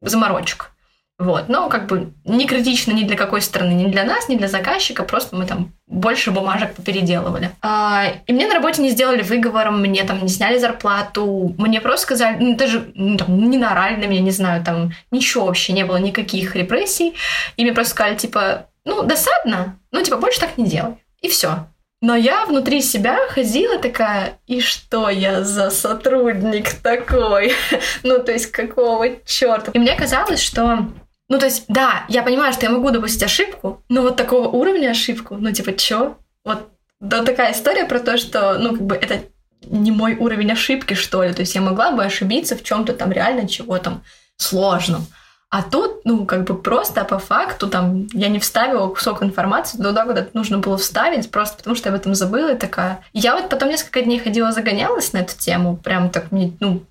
заморочек. 0.00 0.70
Вот, 1.18 1.48
но 1.48 1.70
как 1.70 1.86
бы 1.86 2.12
не 2.26 2.46
критично 2.46 2.92
ни 2.92 3.04
для 3.04 3.16
какой 3.16 3.40
стороны, 3.40 3.72
ни 3.72 3.90
для 3.90 4.04
нас, 4.04 4.28
ни 4.28 4.36
для 4.36 4.48
заказчика, 4.48 5.02
просто 5.02 5.34
мы 5.34 5.46
там 5.46 5.72
больше 5.86 6.30
бумажек 6.30 6.74
попеределывали. 6.74 7.52
А, 7.62 8.04
и 8.26 8.32
мне 8.34 8.46
на 8.46 8.54
работе 8.54 8.82
не 8.82 8.90
сделали 8.90 9.22
выговор, 9.22 9.70
мне 9.70 10.04
там 10.04 10.22
не 10.22 10.28
сняли 10.28 10.58
зарплату, 10.58 11.54
мне 11.56 11.80
просто 11.80 12.02
сказали, 12.02 12.36
ну, 12.38 12.54
даже 12.54 12.92
ну, 12.94 13.16
там, 13.16 13.48
не 13.48 13.56
наорали 13.56 13.96
на 13.96 14.06
меня, 14.06 14.20
не 14.20 14.30
знаю, 14.30 14.62
там 14.62 14.92
ничего 15.10 15.46
вообще 15.46 15.72
не 15.72 15.86
было, 15.86 15.96
никаких 15.96 16.54
репрессий. 16.54 17.14
И 17.56 17.62
мне 17.62 17.72
просто 17.72 17.92
сказали, 17.92 18.16
типа, 18.16 18.66
ну, 18.84 19.02
досадно, 19.02 19.78
ну, 19.92 20.02
типа, 20.02 20.18
больше 20.18 20.38
так 20.38 20.58
не 20.58 20.66
делай. 20.66 20.96
И 21.22 21.28
все. 21.28 21.66
Но 22.02 22.14
я 22.14 22.44
внутри 22.44 22.82
себя 22.82 23.18
ходила 23.28 23.78
такая, 23.78 24.38
и 24.46 24.60
что 24.60 25.08
я 25.08 25.42
за 25.42 25.70
сотрудник 25.70 26.74
такой? 26.74 27.54
ну, 28.02 28.22
то 28.22 28.32
есть, 28.32 28.52
какого 28.52 29.08
черта? 29.24 29.72
И 29.72 29.78
мне 29.78 29.96
казалось, 29.96 30.40
что 30.40 30.86
ну, 31.28 31.38
то 31.38 31.46
есть, 31.46 31.64
да, 31.66 32.04
я 32.08 32.22
понимаю, 32.22 32.52
что 32.52 32.66
я 32.66 32.70
могу 32.70 32.90
допустить 32.90 33.24
ошибку, 33.24 33.82
но 33.88 34.02
вот 34.02 34.16
такого 34.16 34.48
уровня 34.48 34.90
ошибку, 34.90 35.36
ну, 35.36 35.50
типа, 35.50 35.72
чё? 35.72 36.18
Вот 36.44 36.68
да, 37.00 37.24
такая 37.24 37.52
история 37.52 37.84
про 37.84 37.98
то, 37.98 38.16
что, 38.16 38.58
ну, 38.58 38.70
как 38.70 38.82
бы 38.82 38.94
это 38.94 39.22
не 39.62 39.90
мой 39.90 40.16
уровень 40.16 40.52
ошибки, 40.52 40.94
что 40.94 41.22
ли. 41.24 41.32
То 41.32 41.40
есть 41.40 41.54
я 41.54 41.60
могла 41.60 41.90
бы 41.90 42.04
ошибиться 42.04 42.56
в 42.56 42.62
чем 42.62 42.84
то 42.84 42.92
там 42.92 43.12
реально 43.12 43.48
чего 43.48 43.78
там 43.78 44.02
сложном. 44.36 45.06
А 45.48 45.62
тут, 45.62 46.04
ну, 46.04 46.26
как 46.26 46.44
бы 46.44 46.60
просто 46.60 47.04
по 47.04 47.18
факту, 47.18 47.68
там, 47.68 48.08
я 48.12 48.28
не 48.28 48.40
вставила 48.40 48.88
кусок 48.88 49.22
информации 49.22 49.78
туда, 49.78 50.04
куда 50.04 50.26
нужно 50.32 50.58
было 50.58 50.76
вставить, 50.76 51.30
просто 51.30 51.58
потому 51.58 51.76
что 51.76 51.88
я 51.88 51.94
об 51.94 52.00
этом 52.00 52.14
забыла 52.14 52.54
и 52.54 52.58
такая. 52.58 53.04
Я 53.12 53.36
вот 53.36 53.48
потом 53.48 53.68
несколько 53.68 54.02
дней 54.02 54.18
ходила, 54.18 54.50
загонялась 54.50 55.12
на 55.12 55.18
эту 55.18 55.36
тему, 55.38 55.76
прям 55.76 56.10
так 56.10 56.32
мне, 56.32 56.52
ну, 56.60 56.82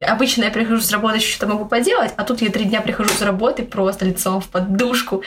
Обычно 0.00 0.44
я 0.44 0.50
прихожу 0.50 0.80
с 0.80 0.92
работы, 0.92 1.16
еще 1.16 1.30
что-то 1.30 1.52
могу 1.52 1.64
поделать, 1.66 2.12
а 2.16 2.24
тут 2.24 2.42
я 2.42 2.50
три 2.50 2.64
дня 2.64 2.82
прихожу 2.82 3.08
с 3.10 3.22
работы 3.22 3.64
просто 3.64 4.04
лицом 4.04 4.40
в 4.40 4.48
подушку. 4.48 5.22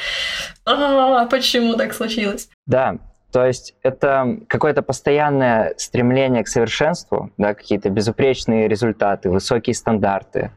А, 0.65 1.25
почему 1.25 1.75
так 1.75 1.93
случилось? 1.93 2.49
Да, 2.67 2.97
то 3.31 3.45
есть 3.45 3.75
это 3.81 4.37
какое-то 4.47 4.81
постоянное 4.81 5.73
стремление 5.77 6.43
к 6.43 6.47
совершенству, 6.47 7.31
да, 7.37 7.53
какие-то 7.53 7.89
безупречные 7.89 8.67
результаты, 8.67 9.29
высокие 9.29 9.73
стандарты. 9.73 10.51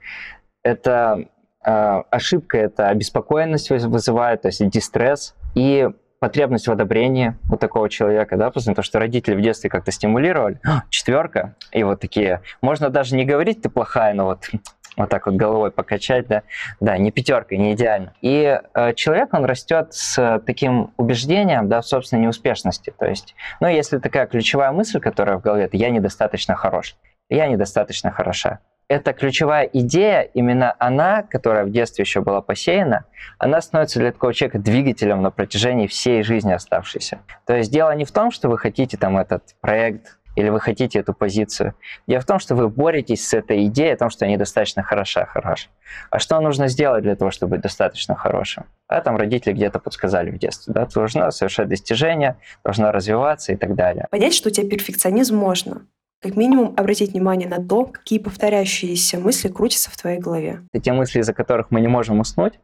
Это 0.63 1.27
ошибка, 1.63 2.59
это 2.59 2.89
обеспокоенность 2.89 3.71
вызывает, 3.71 4.43
то 4.43 4.49
есть 4.49 4.67
дистресс. 4.69 5.35
И 5.55 5.89
потребность 6.21 6.69
в 6.69 6.71
одобрении 6.71 7.35
у 7.51 7.57
такого 7.57 7.89
человека, 7.89 8.37
да, 8.37 8.51
потому 8.51 8.83
что 8.83 8.99
родители 8.99 9.35
в 9.35 9.41
детстве 9.41 9.69
как-то 9.71 9.91
стимулировали, 9.91 10.61
четверка, 10.91 11.57
и 11.73 11.83
вот 11.83 12.01
такие, 12.01 12.43
можно 12.61 12.91
даже 12.91 13.17
не 13.17 13.25
говорить, 13.25 13.63
ты 13.63 13.69
плохая, 13.69 14.15
но 14.15 14.27
вот 14.27 14.49
вот 14.97 15.09
так 15.09 15.27
вот 15.27 15.37
головой 15.37 15.71
покачать, 15.71 16.27
да, 16.27 16.43
да, 16.81 16.99
не 16.99 17.11
пятерка, 17.13 17.57
не 17.57 17.73
идеально. 17.75 18.13
И 18.21 18.61
э, 18.75 18.95
человек, 18.95 19.33
он 19.33 19.45
растет 19.45 19.95
с 19.95 20.43
таким 20.45 20.93
убеждением, 20.97 21.69
да, 21.69 21.81
в 21.81 21.87
собственной 21.87 22.25
неуспешности. 22.25 22.93
То 22.99 23.07
есть, 23.07 23.35
ну, 23.61 23.69
если 23.69 23.99
такая 23.99 24.27
ключевая 24.27 24.73
мысль, 24.73 25.01
которая 25.01 25.39
в 25.39 25.43
голове, 25.43 25.65
это 25.65 25.77
я 25.77 25.91
недостаточно 25.91 26.57
хорош, 26.57 26.97
я 27.29 27.47
недостаточно 27.47 28.11
хороша 28.11 28.59
эта 28.91 29.13
ключевая 29.13 29.71
идея, 29.73 30.23
именно 30.35 30.75
она, 30.81 31.23
которая 31.23 31.65
в 31.65 31.71
детстве 31.71 32.03
еще 32.03 32.23
была 32.23 32.41
посеяна, 32.41 33.05
она 33.39 33.61
становится 33.61 34.01
для 34.01 34.11
такого 34.11 34.35
человека 34.35 34.59
двигателем 34.59 35.23
на 35.23 35.31
протяжении 35.31 35.87
всей 35.87 36.25
жизни 36.25 36.53
оставшейся. 36.53 37.21
То 37.47 37.55
есть 37.55 37.71
дело 37.71 37.95
не 37.95 38.05
в 38.05 38.11
том, 38.11 38.33
что 38.33 38.49
вы 38.49 38.59
хотите 38.59 38.97
там 38.97 39.17
этот 39.17 39.55
проект 39.61 40.19
или 40.35 40.49
вы 40.49 40.59
хотите 40.59 40.99
эту 40.99 41.15
позицию. 41.15 41.75
Дело 42.09 42.21
в 42.21 42.27
том, 42.27 42.41
что 42.41 42.57
вы 42.57 42.69
боретесь 42.69 43.29
с 43.29 43.33
этой 43.33 43.65
идеей 43.67 43.93
о 43.93 43.97
том, 43.97 44.11
что 44.11 44.25
они 44.25 44.37
достаточно 44.37 44.83
хороша, 44.83 45.25
хорош. 45.25 45.71
А 46.11 46.19
что 46.19 46.41
нужно 46.41 46.67
сделать 46.67 47.05
для 47.05 47.15
того, 47.15 47.31
чтобы 47.31 47.53
быть 47.53 47.61
достаточно 47.61 48.17
хорошим? 48.17 48.65
А 48.89 49.01
там 49.03 49.17
родители 49.17 49.53
где-то 49.53 49.79
подсказали 49.79 50.33
в 50.33 50.39
детстве. 50.39 50.75
Да? 50.75 50.87
Ты 50.87 50.95
должна 50.95 51.31
совершать 51.31 51.69
достижения, 51.69 52.39
должна 52.65 52.91
развиваться 52.91 53.53
и 53.53 53.57
так 53.57 53.77
далее. 53.77 54.09
Понять, 54.11 54.35
что 54.35 54.49
у 54.49 54.53
тебя 54.53 54.69
перфекционизм 54.69 55.37
можно 55.37 55.83
как 56.21 56.37
минимум 56.37 56.75
обратить 56.77 57.13
внимание 57.13 57.49
на 57.49 57.67
то, 57.67 57.87
какие 57.87 58.19
повторяющиеся 58.19 59.19
мысли 59.19 59.49
крутятся 59.49 59.91
в 59.91 59.97
твоей 59.97 60.19
голове. 60.19 60.61
Это 60.73 60.85
те 60.85 60.93
мысли, 60.93 61.21
из-за 61.21 61.33
которых 61.33 61.71
мы 61.71 61.81
не 61.81 61.89
можем 61.89 62.21
уснуть, 62.21 62.61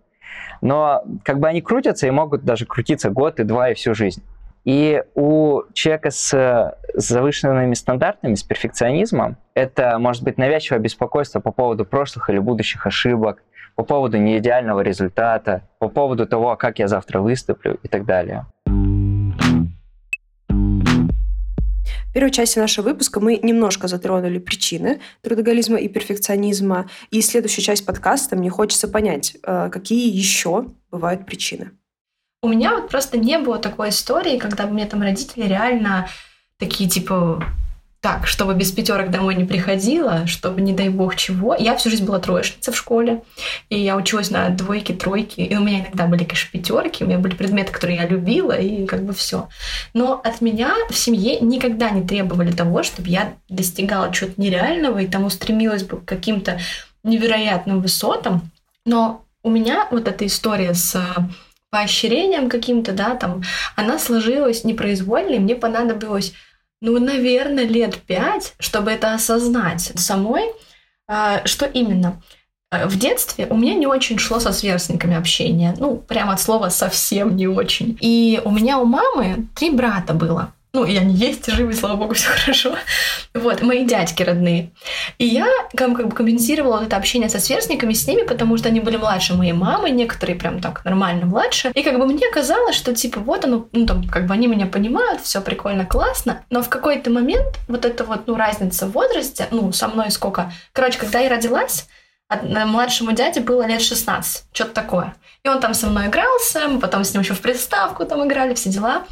но 0.61 1.03
как 1.25 1.41
бы 1.41 1.49
они 1.49 1.63
крутятся 1.63 2.07
и 2.07 2.11
могут 2.11 2.45
даже 2.45 2.67
крутиться 2.67 3.11
год 3.11 3.41
и 3.41 3.45
два 3.45 3.71
и 3.71 3.75
всю 3.75 3.95
жизнь. 3.95 4.23
И 4.65 5.03
у 5.15 5.63
человека 5.73 6.11
с 6.11 6.77
завышенными 6.93 7.75
стандартами, 7.75 8.35
с 8.35 8.43
перфекционизмом, 8.43 9.37
это 9.55 9.99
может 9.99 10.25
быть 10.25 10.39
навязчивое 10.39 10.81
беспокойство 10.81 11.41
по 11.41 11.53
поводу 11.53 11.85
прошлых 11.85 12.29
или 12.31 12.39
будущих 12.39 12.85
ошибок, 12.85 13.43
по 13.77 13.85
поводу 13.85 14.19
неидеального 14.19 14.81
результата, 14.81 15.63
по 15.79 15.89
поводу 15.89 16.27
того, 16.27 16.57
как 16.57 16.81
я 16.81 16.89
завтра 16.89 17.21
выступлю 17.21 17.79
и 17.83 17.89
так 17.89 18.05
далее. 18.05 18.47
Первой 22.17 22.31
части 22.31 22.59
нашего 22.59 22.87
выпуска 22.87 23.21
мы 23.21 23.39
немножко 23.43 23.89
затронули 23.89 24.39
причины 24.39 25.01
трудоголизма 25.21 25.77
и 25.77 25.87
перфекционизма. 25.87 26.89
И 27.11 27.21
следующую 27.21 27.63
часть 27.63 27.85
подкаста 27.85 28.37
мне 28.37 28.49
хочется 28.49 28.89
понять, 28.89 29.37
э, 29.43 29.69
какие 29.71 30.09
еще 30.09 30.65
бывают 30.91 31.27
причины. 31.27 31.73
У 32.43 32.49
меня 32.49 32.75
вот 32.75 32.89
просто 32.89 33.19
не 33.19 33.39
было 33.39 33.59
такой 33.59 33.91
истории, 33.91 34.39
когда 34.39 34.67
бы 34.67 34.73
мне 34.73 34.87
там 34.87 35.03
родители 35.03 35.47
реально 35.47 36.09
такие 36.57 36.89
типа 36.89 37.45
так, 38.01 38.27
чтобы 38.27 38.55
без 38.55 38.71
пятерок 38.73 39.11
домой 39.11 39.35
не 39.35 39.45
приходила, 39.45 40.27
чтобы, 40.27 40.61
не 40.61 40.73
дай 40.73 40.89
бог, 40.89 41.17
чего. 41.17 41.55
Я 41.55 41.77
всю 41.77 41.91
жизнь 41.91 42.05
была 42.05 42.19
троечница 42.19 42.71
в 42.71 42.77
школе, 42.77 43.23
и 43.69 43.79
я 43.79 43.97
училась 43.97 44.31
на 44.31 44.49
двойки, 44.51 44.93
тройки, 44.93 45.41
и 45.41 45.57
у 45.57 45.61
меня 45.61 45.81
иногда 45.81 46.07
были, 46.07 46.25
конечно, 46.25 46.51
пятерки, 46.53 47.05
у 47.05 47.07
меня 47.07 47.19
были 47.19 47.35
предметы, 47.35 47.73
которые 47.73 47.99
я 47.99 48.07
любила, 48.07 48.53
и 48.53 48.87
как 48.87 49.05
бы 49.05 49.13
все. 49.13 49.49
Но 49.95 50.21
от 50.23 50.41
меня 50.41 50.75
в 50.91 50.97
семье 50.97 51.41
никогда 51.41 51.91
не 51.91 52.07
требовали 52.07 52.53
того, 52.53 52.83
чтобы 52.83 53.09
я 53.09 53.35
достигала 53.49 54.13
чего-то 54.13 54.41
нереального 54.41 54.99
и 54.99 55.09
тому 55.09 55.31
стремилась 55.31 55.83
бы 55.83 55.99
к 55.99 56.05
каким-то 56.05 56.61
невероятным 57.03 57.81
высотам. 57.81 58.51
Но 58.85 59.25
у 59.43 59.51
меня 59.51 59.89
вот 59.91 60.07
эта 60.07 60.27
история 60.27 60.75
с 60.75 60.97
поощрением 61.71 62.49
каким-то, 62.49 62.93
да, 62.93 63.17
там, 63.17 63.43
она 63.75 63.99
сложилась 63.99 64.65
непроизвольно, 64.65 65.35
и 65.35 65.39
мне 65.39 65.57
понадобилось 65.57 66.33
ну, 66.87 67.01
наверное, 67.01 67.65
лет 67.65 67.97
пять, 68.03 68.55
чтобы 68.59 68.93
это 68.93 69.13
осознать 69.13 69.93
самой. 69.97 70.45
А, 71.09 71.45
что 71.45 71.67
именно? 71.67 72.23
А, 72.71 72.87
в 72.87 72.97
детстве 72.97 73.49
у 73.51 73.57
меня 73.57 73.75
не 73.75 73.89
очень 73.89 74.19
шло 74.19 74.39
со 74.39 74.53
сверстниками 74.53 75.17
общение. 75.17 75.75
Ну, 75.79 75.97
прямо 75.97 76.35
от 76.35 76.41
слова 76.41 76.69
совсем 76.69 77.35
не 77.35 77.49
очень. 77.49 77.99
И 78.01 78.41
у 78.45 78.53
меня 78.53 78.79
у 78.79 78.85
мамы 78.85 79.49
три 79.57 79.71
брата 79.71 80.15
было. 80.15 80.53
Ну, 80.77 80.85
и 80.85 80.95
они 80.99 81.15
есть, 81.15 81.51
живы, 81.51 81.73
слава 81.73 81.97
богу, 81.97 82.13
все 82.15 82.29
хорошо. 82.29 82.77
Вот, 83.33 83.63
мои 83.63 83.87
дядьки 83.87 84.23
родные. 84.23 84.73
И 85.17 85.25
я 85.25 85.47
как, 85.75 85.97
как 85.97 86.09
бы 86.09 86.15
компенсировала 86.15 86.77
вот 86.77 86.89
это 86.89 86.99
общение 86.99 87.31
со 87.31 87.41
сверстниками 87.41 87.95
с 87.95 88.07
ними, 88.07 88.27
потому 88.27 88.59
что 88.59 88.69
они 88.69 88.81
были 88.81 88.99
младше 88.99 89.33
моей 89.33 89.55
мамы, 89.55 89.89
некоторые 89.89 90.37
прям 90.37 90.61
так 90.61 90.85
нормально 90.85 91.25
младше. 91.25 91.73
И 91.75 91.83
как 91.83 91.99
бы 91.99 92.07
мне 92.07 92.31
казалось, 92.31 92.77
что 92.77 92.95
типа 92.95 93.21
вот 93.21 93.47
оно, 93.47 93.67
ну 93.73 93.87
там, 93.87 94.07
как 94.07 94.27
бы 94.27 94.35
они 94.35 94.49
меня 94.49 94.67
понимают, 94.67 95.23
все 95.23 95.41
прикольно, 95.41 95.87
классно. 95.87 96.45
Но 96.51 96.63
в 96.63 96.69
какой-то 96.69 97.11
момент 97.11 97.59
вот 97.69 97.87
эта 97.87 98.05
вот, 98.05 98.27
ну, 98.27 98.37
разница 98.37 98.87
в 98.87 98.91
возрасте, 98.91 99.47
ну, 99.51 99.73
со 99.73 99.89
мной 99.89 100.11
сколько... 100.11 100.53
Короче, 100.75 100.99
когда 100.99 101.21
я 101.21 101.31
родилась, 101.31 101.89
младшему 102.29 103.13
дяде 103.13 103.41
было 103.41 103.67
лет 103.67 103.81
16, 103.81 104.45
что-то 104.53 104.75
такое. 104.75 105.15
И 105.47 105.49
он 105.49 105.61
там 105.61 105.75
со 105.75 105.87
мной 105.87 106.09
игрался, 106.09 106.67
мы 106.67 106.81
потом 106.81 107.05
с 107.05 107.15
ним 107.15 107.23
еще 107.23 107.35
в 107.35 107.41
приставку 107.41 108.05
там 108.05 108.27
играли, 108.27 108.53
все 108.55 108.69
дела. 108.69 109.05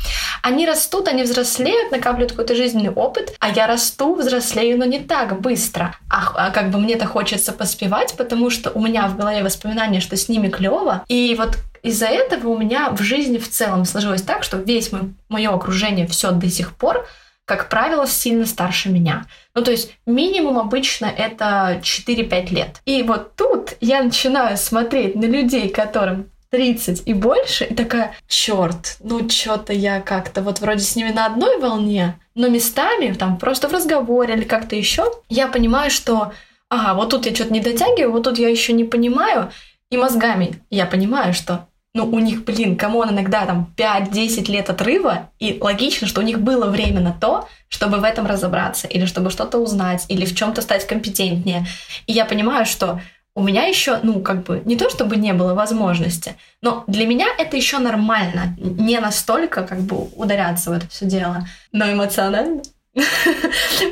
Они 0.43 0.67
растут, 0.67 1.07
они 1.07 1.23
взрослеют, 1.23 1.93
накапливают 1.93 2.33
какой-то 2.33 2.57
жизненный 2.57 2.91
опыт, 2.91 3.37
а 3.39 3.51
я 3.51 3.69
расту, 3.69 4.17
взрослею, 4.17 4.77
но 4.77 4.85
не 4.85 4.99
так 4.99 5.41
быстро. 5.41 5.95
А, 6.11 6.33
а 6.35 6.51
как 6.51 6.73
бы 6.73 6.81
мне-то 6.81 7.07
хочется 7.07 7.53
поспевать, 7.53 8.17
потому 8.19 8.51
что 8.51 8.73
у 8.73 8.81
меня 8.81 9.07
в 9.07 9.17
голове 9.17 9.45
воспоминания, 9.45 10.01
что 10.01 10.17
с 10.17 10.29
ними 10.29 10.49
клево. 10.49 11.05
И 11.07 11.37
вот 11.39 11.57
из-за 11.85 12.07
этого 12.07 12.49
у 12.49 12.59
меня 12.59 12.91
в 12.91 13.01
жизни 13.01 13.39
в 13.39 13.49
целом 13.49 13.85
сложилось 13.85 14.23
так, 14.23 14.43
что 14.43 14.57
весь 14.57 14.91
мой, 14.91 15.03
мое 15.29 15.55
окружение 15.55 16.09
все 16.09 16.33
до 16.33 16.49
сих 16.49 16.73
пор 16.73 17.07
как 17.45 17.69
правило, 17.69 18.07
сильно 18.07 18.47
старше 18.47 18.91
меня. 18.91 19.27
Ну, 19.55 19.63
то 19.63 19.71
есть 19.71 19.95
минимум 20.07 20.59
обычно 20.59 21.07
это 21.07 21.81
4-5 21.83 22.51
лет. 22.51 22.81
И 22.87 23.03
вот 23.03 23.37
тут 23.37 23.75
я 23.81 24.03
начинаю 24.03 24.57
смотреть 24.57 25.15
на 25.15 25.27
людей, 25.27 25.69
которым 25.69 26.31
30 26.51 27.03
и 27.07 27.15
больше, 27.15 27.65
и 27.65 27.75
такая, 27.75 28.15
черт, 28.29 28.97
ну 29.01 29.29
что-то 29.29 29.73
я 29.73 30.01
как-то 30.01 30.41
вот 30.41 30.61
вроде 30.61 30.85
с 30.85 30.95
ними 30.95 31.11
на 31.11 31.27
одной 31.27 31.59
волне, 31.59 32.17
но 32.37 32.47
местами, 32.47 33.13
там, 33.13 33.39
просто 33.39 33.69
в 33.69 33.73
разговоре 33.73 34.35
или 34.35 34.45
как-то 34.45 34.77
еще, 34.77 35.11
я 35.29 35.49
понимаю, 35.49 35.91
что, 35.91 36.33
ага, 36.69 36.95
вот 36.95 37.11
тут 37.11 37.27
я 37.27 37.35
что-то 37.35 37.53
не 37.53 37.59
дотягиваю, 37.59 38.13
вот 38.13 38.23
тут 38.23 38.39
я 38.39 38.49
еще 38.49 38.73
не 38.73 38.85
понимаю, 38.85 39.51
и 39.91 39.97
мозгами 39.97 40.63
я 40.71 40.87
понимаю, 40.87 41.35
что 41.35 41.67
ну, 41.95 42.05
у 42.11 42.19
них, 42.19 42.45
блин, 42.45 42.77
кому 42.77 42.99
он 42.99 43.11
иногда 43.11 43.47
там 43.47 43.73
5-10 43.77 44.51
лет 44.51 44.69
отрыва, 44.69 45.31
и 45.39 45.59
логично, 45.61 46.09
что 46.09 46.21
у 46.21 46.25
них 46.25 46.41
было 46.41 46.69
время 46.69 47.01
на 47.01 47.13
то, 47.13 47.49
чтобы 47.69 47.99
в 47.99 48.05
этом 48.05 48.27
разобраться, 48.27 48.89
или 48.89 49.07
чтобы 49.07 49.31
что-то 49.31 49.59
узнать, 49.59 50.05
или 50.09 50.25
в 50.25 50.35
чем-то 50.35 50.61
стать 50.61 50.87
компетентнее. 50.87 51.67
И 52.07 52.13
я 52.13 52.25
понимаю, 52.25 52.67
что 52.67 53.01
у 53.37 53.43
меня 53.43 53.65
еще, 53.65 54.01
ну, 54.03 54.21
как 54.21 54.43
бы, 54.43 54.63
не 54.65 54.77
то 54.77 54.91
чтобы 54.91 55.17
не 55.17 55.33
было 55.33 55.55
возможности, 55.55 56.37
но 56.63 56.83
для 56.89 57.07
меня 57.07 57.27
это 57.39 57.57
еще 57.57 57.79
нормально. 57.79 58.57
Не 58.59 58.99
настолько, 58.99 59.65
как 59.65 59.81
бы, 59.81 60.09
ударяться 60.17 60.71
в 60.71 60.73
это 60.73 60.89
все 60.89 61.07
дело, 61.07 61.47
но 61.71 61.91
эмоционально. 61.91 62.63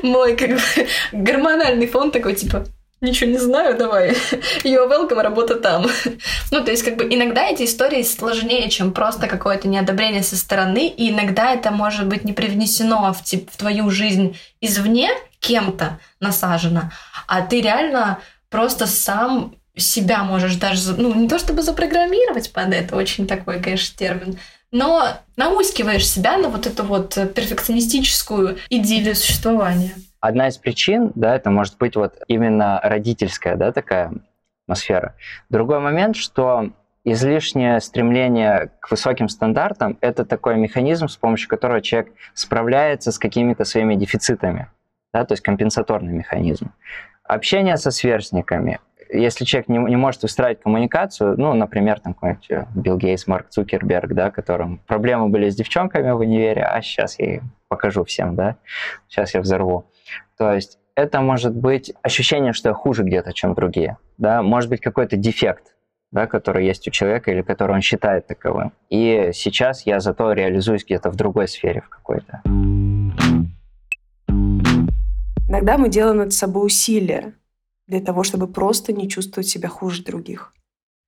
Мой, 0.02 0.36
как 0.36 0.50
бы, 0.50 0.60
гормональный 1.12 1.86
фон 1.86 2.10
такой, 2.10 2.34
типа, 2.34 2.64
ничего 3.02 3.30
не 3.30 3.38
знаю, 3.38 3.76
давай. 3.76 4.10
You're 4.64 4.88
welcome, 4.88 5.20
работа 5.20 5.56
там. 5.56 5.86
ну, 6.50 6.64
то 6.64 6.70
есть, 6.70 6.84
как 6.84 6.96
бы, 6.96 7.04
иногда 7.04 7.44
эти 7.46 7.64
истории 7.64 8.02
сложнее, 8.02 8.70
чем 8.70 8.92
просто 8.92 9.26
какое-то 9.26 9.68
неодобрение 9.68 10.22
со 10.22 10.36
стороны, 10.36 10.88
и 10.88 11.10
иногда 11.10 11.52
это 11.52 11.70
может 11.70 12.06
быть 12.06 12.24
не 12.24 12.32
привнесено 12.32 13.12
в, 13.12 13.22
в 13.22 13.56
твою 13.56 13.90
жизнь 13.90 14.38
извне 14.60 15.10
кем-то 15.40 15.98
насажено, 16.20 16.92
а 17.26 17.42
ты 17.42 17.60
реально 17.60 18.20
просто 18.48 18.86
сам 18.86 19.56
себя 19.76 20.22
можешь 20.22 20.54
даже, 20.56 20.92
ну, 20.94 21.14
не 21.14 21.28
то 21.28 21.38
чтобы 21.38 21.62
запрограммировать 21.62 22.52
под 22.52 22.72
это, 22.72 22.96
очень 22.96 23.26
такой, 23.26 23.60
конечно, 23.60 23.96
термин, 23.98 24.38
но 24.70 25.08
наускиваешь 25.36 26.08
себя 26.08 26.36
на 26.36 26.48
вот 26.48 26.66
эту 26.66 26.84
вот 26.84 27.14
перфекционистическую 27.34 28.58
идею 28.70 29.14
существования. 29.16 29.94
Одна 30.22 30.46
из 30.46 30.56
причин, 30.56 31.10
да, 31.16 31.34
это 31.34 31.50
может 31.50 31.78
быть 31.78 31.96
вот 31.96 32.14
именно 32.28 32.78
родительская, 32.80 33.56
да, 33.56 33.72
такая 33.72 34.12
атмосфера. 34.64 35.16
Другой 35.50 35.80
момент, 35.80 36.14
что 36.14 36.70
излишнее 37.02 37.80
стремление 37.80 38.70
к 38.78 38.92
высоким 38.92 39.28
стандартам– 39.28 39.98
это 40.00 40.24
такой 40.24 40.54
механизм, 40.54 41.08
с 41.08 41.16
помощью 41.16 41.48
которого 41.48 41.80
человек 41.80 42.12
справляется 42.34 43.10
с 43.10 43.18
какими-то 43.18 43.64
своими 43.64 43.96
дефицитами, 43.96 44.68
да, 45.12 45.24
то 45.24 45.32
есть 45.32 45.42
компенсаторный 45.42 46.12
механизм. 46.12 46.70
Общение 47.24 47.76
со 47.76 47.90
сверстниками. 47.90 48.78
Если 49.12 49.44
человек 49.44 49.68
не, 49.68 49.78
не 49.78 49.96
может 49.96 50.22
выстраивать 50.22 50.62
коммуникацию, 50.62 51.34
ну, 51.36 51.52
например, 51.52 51.98
там 51.98 52.14
какой-нибудь 52.14 52.50
э, 52.50 52.66
Билл 52.76 52.96
Гейтс, 52.96 53.26
Марк 53.26 53.48
Цукерберг, 53.48 54.12
да, 54.14 54.30
которым 54.30 54.78
проблемы 54.86 55.30
были 55.30 55.50
с 55.50 55.56
девчонками 55.56 56.12
в 56.12 56.18
универе, 56.18 56.62
а 56.62 56.80
сейчас 56.80 57.18
я 57.18 57.40
покажу 57.66 58.04
всем, 58.04 58.36
да, 58.36 58.54
сейчас 59.08 59.34
я 59.34 59.40
взорву. 59.40 59.86
То 60.36 60.52
есть 60.52 60.78
это 60.94 61.20
может 61.20 61.54
быть 61.54 61.92
ощущение, 62.02 62.52
что 62.52 62.70
я 62.70 62.74
хуже 62.74 63.02
где-то, 63.02 63.32
чем 63.32 63.54
другие, 63.54 63.96
да, 64.18 64.42
может 64.42 64.70
быть 64.70 64.80
какой-то 64.80 65.16
дефект, 65.16 65.74
да, 66.10 66.26
который 66.26 66.66
есть 66.66 66.86
у 66.88 66.90
человека 66.90 67.30
или 67.30 67.42
который 67.42 67.72
он 67.72 67.80
считает 67.80 68.26
таковым. 68.26 68.72
И 68.90 69.30
сейчас 69.32 69.86
я 69.86 70.00
зато 70.00 70.32
реализуюсь 70.32 70.84
где-то 70.84 71.10
в 71.10 71.16
другой 71.16 71.48
сфере 71.48 71.80
в 71.80 71.88
какой-то. 71.88 72.42
Иногда 75.48 75.76
мы 75.76 75.88
делаем 75.88 76.18
над 76.18 76.32
собой 76.32 76.66
усилия 76.66 77.34
для 77.86 78.00
того, 78.00 78.22
чтобы 78.22 78.46
просто 78.46 78.92
не 78.92 79.08
чувствовать 79.08 79.48
себя 79.48 79.68
хуже 79.68 80.02
других. 80.02 80.54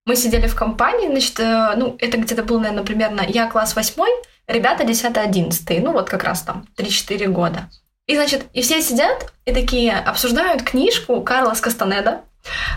Мы 0.05 0.15
сидели 0.15 0.47
в 0.47 0.55
компании, 0.55 1.07
значит, 1.07 1.39
э, 1.39 1.73
ну, 1.77 1.95
это 1.97 2.17
где-то 2.17 2.43
был, 2.43 2.59
наверное, 2.59 2.83
примерно 2.83 3.21
я 3.27 3.49
класс 3.49 3.75
восьмой, 3.75 4.11
ребята 4.45 4.83
10-11, 4.83 5.81
ну, 5.81 5.93
вот 5.93 6.09
как 6.09 6.23
раз 6.23 6.43
там 6.43 6.67
3-4 6.77 7.27
года. 7.27 7.69
И, 8.07 8.15
значит, 8.15 8.45
и 8.53 8.61
все 8.61 8.81
сидят 8.81 9.33
и 9.45 9.53
такие 9.53 9.93
обсуждают 9.93 10.61
книжку 10.61 11.21
Карла 11.21 11.53
Кастанеда, 11.53 12.21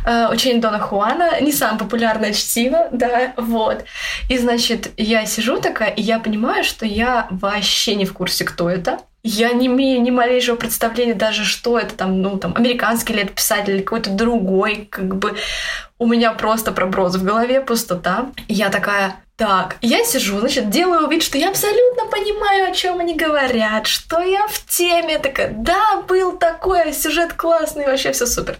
Uh, 0.06 0.32
учение 0.32 0.62
Дона 0.62 0.78
Хуана, 0.78 1.42
не 1.42 1.52
самое 1.52 1.78
популярное 1.78 2.32
чтиво, 2.32 2.88
да, 2.90 3.34
вот. 3.36 3.84
И, 4.30 4.38
значит, 4.38 4.92
я 4.96 5.26
сижу 5.26 5.60
такая, 5.60 5.90
и 5.90 6.00
я 6.00 6.20
понимаю, 6.20 6.64
что 6.64 6.86
я 6.86 7.26
вообще 7.30 7.94
не 7.94 8.06
в 8.06 8.14
курсе, 8.14 8.46
кто 8.46 8.70
это. 8.70 8.98
Я 9.30 9.52
не 9.52 9.66
имею 9.66 10.00
ни 10.00 10.10
малейшего 10.10 10.56
представления 10.56 11.12
даже, 11.12 11.44
что 11.44 11.78
это 11.78 11.94
там, 11.94 12.22
ну, 12.22 12.38
там, 12.38 12.54
американский 12.56 13.12
ли 13.12 13.20
это 13.20 13.34
писатель 13.34 13.74
или 13.74 13.82
какой-то 13.82 14.08
другой, 14.08 14.88
как 14.90 15.16
бы 15.16 15.36
у 15.98 16.06
меня 16.06 16.32
просто 16.32 16.72
проброс 16.72 17.16
в 17.16 17.24
голове, 17.24 17.60
пустота. 17.60 18.30
Я 18.48 18.70
такая, 18.70 19.16
так, 19.36 19.76
я 19.82 20.02
сижу, 20.02 20.38
значит, 20.40 20.70
делаю 20.70 21.08
вид, 21.08 21.22
что 21.22 21.36
я 21.36 21.50
абсолютно 21.50 22.06
понимаю, 22.06 22.70
о 22.70 22.74
чем 22.74 23.00
они 23.00 23.16
говорят, 23.16 23.86
что 23.86 24.20
я 24.22 24.46
в 24.48 24.64
теме, 24.64 25.18
такая, 25.18 25.50
да, 25.50 26.00
был 26.08 26.38
такой, 26.38 26.94
сюжет 26.94 27.34
классный, 27.34 27.84
вообще 27.84 28.12
все 28.12 28.24
супер. 28.24 28.56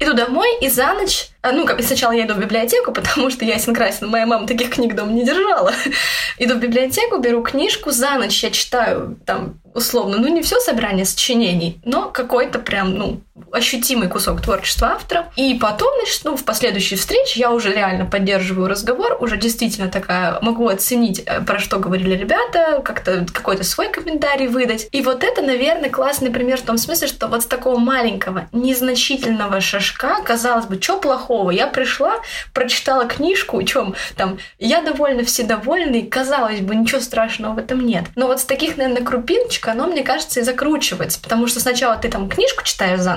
Иду 0.00 0.14
домой 0.14 0.48
и 0.62 0.70
за 0.70 0.94
ночь, 0.94 1.28
ну, 1.52 1.66
как 1.66 1.82
сначала 1.82 2.12
я 2.12 2.26
иду 2.26 2.34
в 2.34 2.38
библиотеку, 2.38 2.92
потому 2.92 3.30
что 3.30 3.44
ясен 3.44 3.74
красен, 3.74 4.08
моя 4.08 4.26
мама 4.26 4.46
таких 4.46 4.70
книг 4.70 4.94
дома 4.94 5.12
не 5.12 5.24
держала. 5.24 5.72
иду 6.38 6.54
в 6.54 6.58
библиотеку, 6.58 7.18
беру 7.18 7.42
книжку, 7.42 7.90
за 7.90 8.14
ночь 8.14 8.42
я 8.42 8.50
читаю 8.50 9.18
там 9.24 9.60
условно, 9.74 10.16
ну 10.18 10.28
не 10.28 10.42
все 10.42 10.58
собрание 10.58 11.04
сочинений, 11.04 11.80
но 11.84 12.10
какой-то 12.10 12.58
прям, 12.58 12.94
ну, 12.94 13.20
ощутимый 13.52 14.08
кусок 14.08 14.40
творчества 14.40 14.88
автора. 14.88 15.26
И 15.36 15.54
потом, 15.60 15.88
значит, 15.98 16.22
ну, 16.24 16.36
в 16.36 16.44
последующей 16.44 16.96
встрече 16.96 17.40
я 17.40 17.50
уже 17.50 17.72
реально 17.72 18.06
поддерживаю 18.06 18.68
разговор, 18.68 19.16
уже 19.20 19.36
действительно 19.36 19.88
такая 19.88 20.38
могу 20.40 20.68
оценить, 20.68 21.22
э, 21.26 21.40
про 21.42 21.58
что 21.58 21.78
говорили 21.78 22.14
ребята, 22.16 22.80
как-то 22.84 23.26
какой-то 23.32 23.64
свой 23.64 23.88
комментарий 23.88 24.46
выдать. 24.46 24.88
И 24.92 25.02
вот 25.02 25.22
это, 25.22 25.42
наверное, 25.42 25.90
классный 25.90 26.30
пример 26.30 26.58
в 26.58 26.62
том 26.62 26.78
смысле, 26.78 27.08
что 27.08 27.28
вот 27.28 27.42
с 27.42 27.46
такого 27.46 27.78
маленького, 27.78 28.48
незначительного 28.52 29.60
шажка, 29.60 30.22
казалось 30.24 30.66
бы, 30.66 30.80
что 30.80 30.98
плохого? 30.98 31.50
Я 31.50 31.66
пришла, 31.66 32.16
прочитала 32.52 33.06
книжку, 33.06 33.62
чем 33.62 33.94
там, 34.16 34.38
я 34.58 34.82
довольна, 34.82 35.24
все 35.24 35.42
довольны, 35.42 35.96
и 36.00 36.06
казалось 36.06 36.60
бы, 36.60 36.74
ничего 36.74 37.00
страшного 37.00 37.54
в 37.54 37.58
этом 37.58 37.84
нет. 37.84 38.04
Но 38.16 38.26
вот 38.26 38.40
с 38.40 38.44
таких, 38.44 38.76
наверное, 38.76 39.02
крупиночек 39.02 39.68
оно, 39.68 39.86
мне 39.86 40.02
кажется, 40.02 40.40
и 40.40 40.42
закручивается, 40.42 41.20
потому 41.20 41.46
что 41.46 41.60
сначала 41.60 41.96
ты 41.96 42.08
там 42.08 42.28
книжку 42.28 42.64
читаешь 42.64 43.00
за 43.00 43.14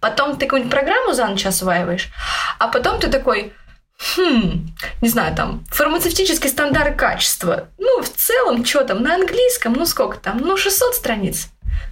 потом 0.00 0.36
ты 0.36 0.46
какую-нибудь 0.46 0.72
программу 0.72 1.12
за 1.12 1.26
ночь 1.26 1.46
осваиваешь, 1.46 2.08
а 2.58 2.68
потом 2.68 3.00
ты 3.00 3.08
такой, 3.08 3.52
хм, 4.16 4.74
не 5.00 5.08
знаю, 5.08 5.34
там, 5.34 5.64
фармацевтический 5.70 6.50
стандарт 6.50 6.96
качества. 6.96 7.68
Ну, 7.78 8.02
в 8.02 8.08
целом, 8.08 8.64
что 8.64 8.84
там, 8.84 9.02
на 9.02 9.14
английском, 9.14 9.72
ну, 9.74 9.86
сколько 9.86 10.18
там, 10.18 10.38
ну, 10.38 10.56
600 10.56 10.94
страниц. 10.94 11.48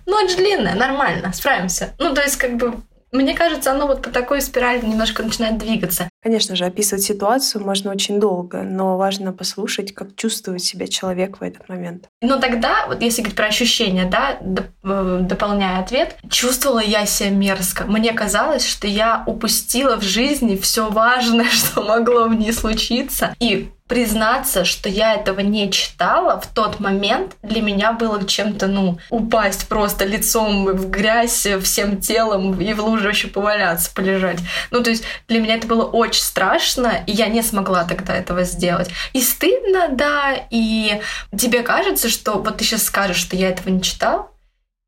Это 0.06 0.28
же 0.28 0.36
длинное, 0.36 0.74
нормально, 0.74 1.32
справимся. 1.32 1.94
Ну, 1.98 2.14
то 2.14 2.20
есть, 2.20 2.36
как 2.36 2.56
бы, 2.56 2.74
мне 3.12 3.34
кажется, 3.34 3.72
оно 3.72 3.86
вот 3.86 4.02
по 4.02 4.10
такой 4.10 4.40
спирали 4.40 4.84
немножко 4.84 5.22
начинает 5.22 5.58
двигаться. 5.58 6.08
Конечно 6.22 6.54
же, 6.54 6.64
описывать 6.64 7.02
ситуацию 7.02 7.64
можно 7.64 7.90
очень 7.90 8.20
долго, 8.20 8.62
но 8.62 8.96
важно 8.96 9.32
послушать, 9.32 9.94
как 9.94 10.14
чувствует 10.16 10.62
себя 10.62 10.86
человек 10.86 11.40
в 11.40 11.42
этот 11.42 11.68
момент. 11.68 12.08
Но 12.22 12.38
тогда, 12.38 12.86
вот 12.86 13.02
если 13.02 13.22
говорить 13.22 13.36
про 13.36 13.46
ощущения, 13.46 14.04
да, 14.04 14.38
э, 14.40 15.18
дополняя 15.22 15.80
ответ, 15.80 16.16
чувствовала 16.30 16.80
я 16.80 17.06
себя 17.06 17.30
мерзко. 17.30 17.84
Мне 17.84 18.12
казалось, 18.12 18.66
что 18.66 18.86
я 18.86 19.24
упустила 19.26 19.96
в 19.96 20.02
жизни 20.02 20.56
все 20.56 20.88
важное, 20.88 21.44
что 21.50 21.82
могло 21.82 22.28
в 22.28 22.34
ней 22.34 22.52
случиться. 22.52 23.34
И 23.40 23.70
признаться, 23.90 24.64
что 24.64 24.88
я 24.88 25.14
этого 25.14 25.40
не 25.40 25.68
читала 25.68 26.40
в 26.40 26.46
тот 26.46 26.78
момент 26.78 27.34
для 27.42 27.60
меня 27.60 27.92
было 27.92 28.24
чем-то, 28.24 28.68
ну, 28.68 28.98
упасть 29.10 29.66
просто 29.66 30.04
лицом 30.04 30.66
в 30.66 30.90
грязь 30.90 31.44
всем 31.64 32.00
телом 32.00 32.60
и 32.60 32.72
в 32.72 32.84
луже 32.84 33.08
вообще 33.08 33.26
поваляться, 33.26 33.90
полежать. 33.92 34.38
Ну, 34.70 34.80
то 34.80 34.90
есть 34.90 35.02
для 35.26 35.40
меня 35.40 35.56
это 35.56 35.66
было 35.66 35.84
очень 35.84 36.22
страшно, 36.22 37.02
и 37.08 37.10
я 37.10 37.26
не 37.26 37.42
смогла 37.42 37.82
тогда 37.82 38.14
этого 38.14 38.44
сделать. 38.44 38.90
И 39.12 39.20
стыдно, 39.20 39.88
да, 39.90 40.36
и 40.50 41.00
тебе 41.36 41.62
кажется, 41.64 42.08
что 42.08 42.34
вот 42.34 42.58
ты 42.58 42.64
сейчас 42.64 42.84
скажешь, 42.84 43.16
что 43.16 43.34
я 43.34 43.48
этого 43.48 43.70
не 43.70 43.82
читал, 43.82 44.30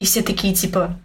и 0.00 0.04
все 0.04 0.22
такие 0.22 0.54
типа, 0.54 0.96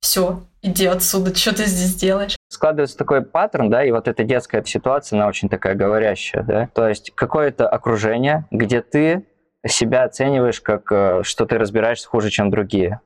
все, 0.00 0.42
иди 0.62 0.86
отсюда, 0.86 1.36
что 1.36 1.54
ты 1.54 1.66
здесь 1.66 1.96
делаешь? 1.96 2.39
Складывается 2.50 2.98
такой 2.98 3.22
паттерн, 3.22 3.70
да, 3.70 3.84
и 3.84 3.92
вот 3.92 4.08
эта 4.08 4.24
детская 4.24 4.64
ситуация, 4.64 5.16
она 5.16 5.28
очень 5.28 5.48
такая 5.48 5.76
говорящая, 5.76 6.42
да. 6.42 6.68
То 6.74 6.88
есть 6.88 7.12
какое-то 7.14 7.68
окружение, 7.68 8.44
где 8.50 8.82
ты 8.82 9.24
себя 9.64 10.02
оцениваешь 10.02 10.60
как, 10.60 10.90
э, 10.90 11.20
что 11.22 11.46
ты 11.46 11.58
разбираешься 11.58 12.08
хуже, 12.08 12.28
чем 12.28 12.50
другие. 12.50 13.00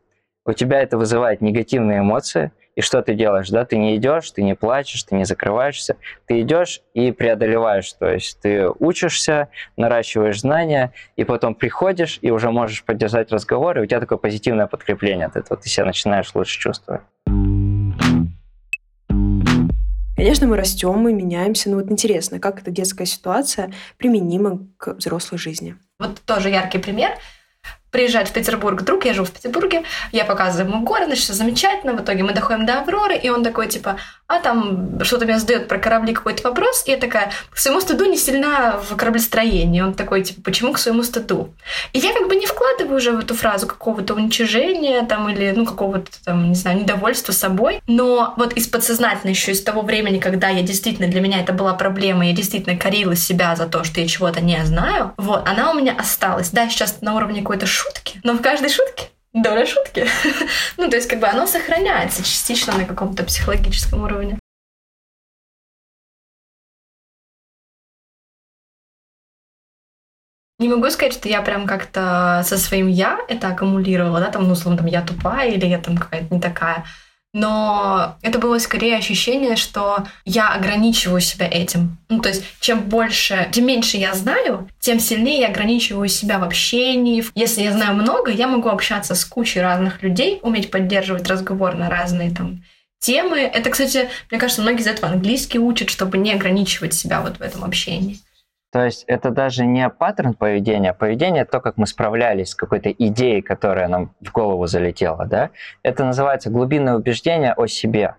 У 0.47 0.53
тебя 0.55 0.81
это 0.81 0.97
вызывает 0.97 1.43
негативные 1.43 1.99
эмоции, 1.99 2.53
и 2.75 2.81
что 2.81 3.03
ты 3.03 3.13
делаешь, 3.13 3.51
да? 3.51 3.67
Ты 3.67 3.77
не 3.77 3.97
идешь, 3.97 4.31
ты 4.31 4.43
не 4.43 4.55
плачешь, 4.55 5.03
ты 5.03 5.15
не 5.15 5.27
закрываешься, 5.27 5.99
ты 6.27 6.41
идешь 6.41 6.81
и 6.95 7.13
преодолеваешь, 7.13 7.93
то 7.93 8.11
есть 8.11 8.41
ты 8.41 8.67
учишься, 8.71 9.49
наращиваешь 9.77 10.41
знания, 10.41 10.93
и 11.17 11.25
потом 11.25 11.55
приходишь 11.55 12.19
и 12.23 12.31
уже 12.31 12.51
можешь 12.51 12.83
поддержать 12.83 13.31
разговор, 13.31 13.79
и 13.79 13.83
у 13.83 13.87
тебя 13.87 14.01
такое 14.01 14.17
позитивное 14.17 14.69
подкрепление 14.69 15.27
от 15.27 15.37
этого, 15.37 15.61
ты 15.61 15.69
себя 15.69 15.85
начинаешь 15.85 16.35
лучше 16.35 16.59
чувствовать. 16.59 17.03
Конечно, 20.25 20.47
мы 20.47 20.57
растем, 20.57 20.95
мы 20.95 21.13
меняемся, 21.13 21.69
но 21.69 21.77
вот 21.77 21.91
интересно, 21.91 22.41
как 22.41 22.63
эта 22.63 22.71
детская 22.71 23.05
ситуация 23.05 23.75
применима 23.99 24.67
к 24.79 24.95
взрослой 24.95 25.37
жизни. 25.37 25.77
Вот 25.99 26.19
тоже 26.23 26.49
яркий 26.49 26.79
пример. 26.79 27.11
Приезжает 27.95 28.29
в 28.29 28.33
Петербург 28.33 28.83
друг, 28.83 29.05
я 29.05 29.15
живу 29.15 29.27
в 29.27 29.31
Петербурге, 29.31 29.85
я 30.11 30.25
показываю 30.25 30.69
ему 30.69 30.85
город, 30.85 31.07
значит, 31.07 31.23
все 31.23 31.33
замечательно, 31.33 31.93
в 31.93 32.03
итоге 32.03 32.25
мы 32.25 32.33
доходим 32.33 32.67
до 32.67 32.81
Авроры, 32.81 33.17
и 33.17 33.31
он 33.31 33.45
такой, 33.45 33.69
типа, 33.69 33.99
а 34.27 34.41
там 34.41 34.99
что-то 35.05 35.27
меня 35.27 35.39
задает 35.39 35.69
про 35.69 35.79
корабли 35.79 36.13
какой-то 36.13 36.49
вопрос, 36.49 36.83
и 36.87 36.91
я 36.91 36.97
такая, 36.97 37.31
к 37.51 37.59
своему 37.59 37.81
стыду 37.81 38.07
не 38.07 38.17
сильна 38.17 38.79
в 38.79 38.97
кораблестроении. 38.97 39.81
Он 39.81 39.95
такой, 39.95 40.25
типа, 40.25 40.41
почему 40.43 40.73
к 40.73 40.79
своему 40.79 41.05
стыду? 41.05 41.55
И 41.93 41.99
я 41.99 42.13
как 42.13 42.27
бы 42.27 42.35
не 42.35 42.47
вкладываю 42.47 42.97
уже 42.97 43.13
в 43.13 43.21
эту 43.21 43.35
фразу 43.35 43.67
какого-то 43.67 44.15
уничижения 44.15 45.03
там 45.03 45.29
или, 45.29 45.53
ну, 45.55 45.65
какого-то 45.65 46.11
там, 46.25 46.49
не 46.49 46.55
знаю, 46.57 46.81
недовольства 46.81 47.33
собой, 47.33 47.81
но 47.87 48.35
вот 48.37 48.55
из 48.55 48.67
подсознательно 48.67 49.31
еще 49.31 49.53
из 49.53 49.63
того 49.63 49.83
времени, 49.83 50.19
когда 50.19 50.49
я 50.49 50.63
действительно, 50.63 51.07
для 51.07 51.21
меня 51.21 51.41
это 51.41 51.53
была 51.53 51.75
проблема, 51.75 52.27
я 52.27 52.33
действительно 52.33 52.77
корила 52.77 53.15
себя 53.15 53.55
за 53.55 53.67
то, 53.67 53.85
что 53.85 54.01
я 54.01 54.09
чего-то 54.09 54.41
не 54.41 54.65
знаю, 54.65 55.13
вот, 55.17 55.47
она 55.47 55.71
у 55.71 55.75
меня 55.75 55.95
осталась. 55.97 56.51
Да, 56.51 56.69
сейчас 56.69 57.03
на 57.03 57.15
уровне 57.15 57.41
какой-то 57.41 57.67
шутки, 57.67 57.84
но 58.23 58.35
в 58.35 58.43
каждой 58.43 58.71
шутке 58.71 59.09
доля 59.35 59.67
шутки. 59.67 60.07
ну, 60.77 60.89
то 60.89 60.97
есть, 60.97 61.09
как 61.09 61.21
бы 61.21 61.27
оно 61.27 61.47
сохраняется 61.47 62.23
частично 62.23 62.77
на 62.77 62.85
каком-то 62.85 63.25
психологическом 63.25 64.03
уровне. 64.03 64.39
Не 70.61 70.69
могу 70.69 70.89
сказать, 70.91 71.13
что 71.13 71.29
я 71.29 71.43
прям 71.43 71.67
как-то 71.67 72.43
со 72.47 72.57
своим 72.57 72.87
я 72.87 73.19
это 73.29 73.49
аккумулировала, 73.49 74.21
да, 74.21 74.31
там, 74.31 74.45
ну, 74.45 74.53
условно, 74.53 74.79
там, 74.79 74.87
я 74.87 75.03
тупая 75.03 75.51
или 75.51 75.67
я 75.67 75.81
там 75.81 75.99
какая-то 75.99 76.33
не 76.33 76.41
такая 76.41 76.85
но 77.35 78.17
это 78.23 78.39
было 78.39 78.59
скорее 78.59 78.97
ощущение, 78.97 79.57
что 79.57 80.07
я 80.25 80.55
ограничиваю 80.55 81.21
себя 81.21 81.49
этим. 81.51 81.99
Ну, 82.09 82.21
то 82.21 82.29
есть, 82.29 82.45
чем 82.61 82.83
больше, 82.83 83.49
чем 83.53 83.67
меньше 83.67 83.97
я 83.97 84.15
знаю, 84.15 84.69
тем 84.79 85.01
сильнее 85.01 85.41
я 85.41 85.49
ограничиваю 85.49 86.09
себя 86.09 86.39
в 86.39 86.45
общении. 86.45 87.25
Если 87.35 87.63
я 87.63 87.73
знаю 87.73 87.97
много, 87.97 88.31
я 88.31 88.47
могу 88.47 88.69
общаться 88.69 89.17
с 89.17 89.25
кучей 89.25 89.61
разных 89.61 90.03
людей, 90.03 90.39
уметь 90.43 90.71
поддерживать 90.71 91.29
разговор 91.29 91.75
на 91.75 91.91
разные 91.91 92.31
там 92.31 92.63
темы. 93.01 93.41
Это, 93.41 93.69
кстати, 93.69 94.09
мне 94.31 94.39
кажется, 94.39 94.63
многие 94.63 94.83
из 94.83 94.87
этого 94.87 95.13
английский 95.13 95.59
учат, 95.59 95.91
чтобы 95.91 96.19
не 96.19 96.33
ограничивать 96.33 96.95
себя 96.95 97.21
вот 97.21 97.39
в 97.39 97.43
этом 97.43 97.65
общении. 97.65 98.21
То 98.75 98.85
есть 98.85 99.05
это 99.07 99.31
даже 99.31 99.67
не 99.67 99.89
паттерн 99.89 100.35
поведения, 100.35 100.91
а 100.91 100.95
поведение 100.95 101.45
то, 101.45 101.61
как 101.61 101.77
мы 101.77 101.87
справлялись 101.87 102.51
с 102.51 102.55
какой-то 102.57 102.91
идеей, 102.91 103.41
которая 103.41 103.87
нам 103.87 104.17
в 104.21 104.33
голову 104.33 104.67
залетела. 104.67 105.27
Да? 105.27 105.51
Это 105.85 106.05
называется 106.05 106.51
глубинное 106.51 106.97
убеждение 106.97 107.53
о 107.53 107.69
себе. 107.69 108.17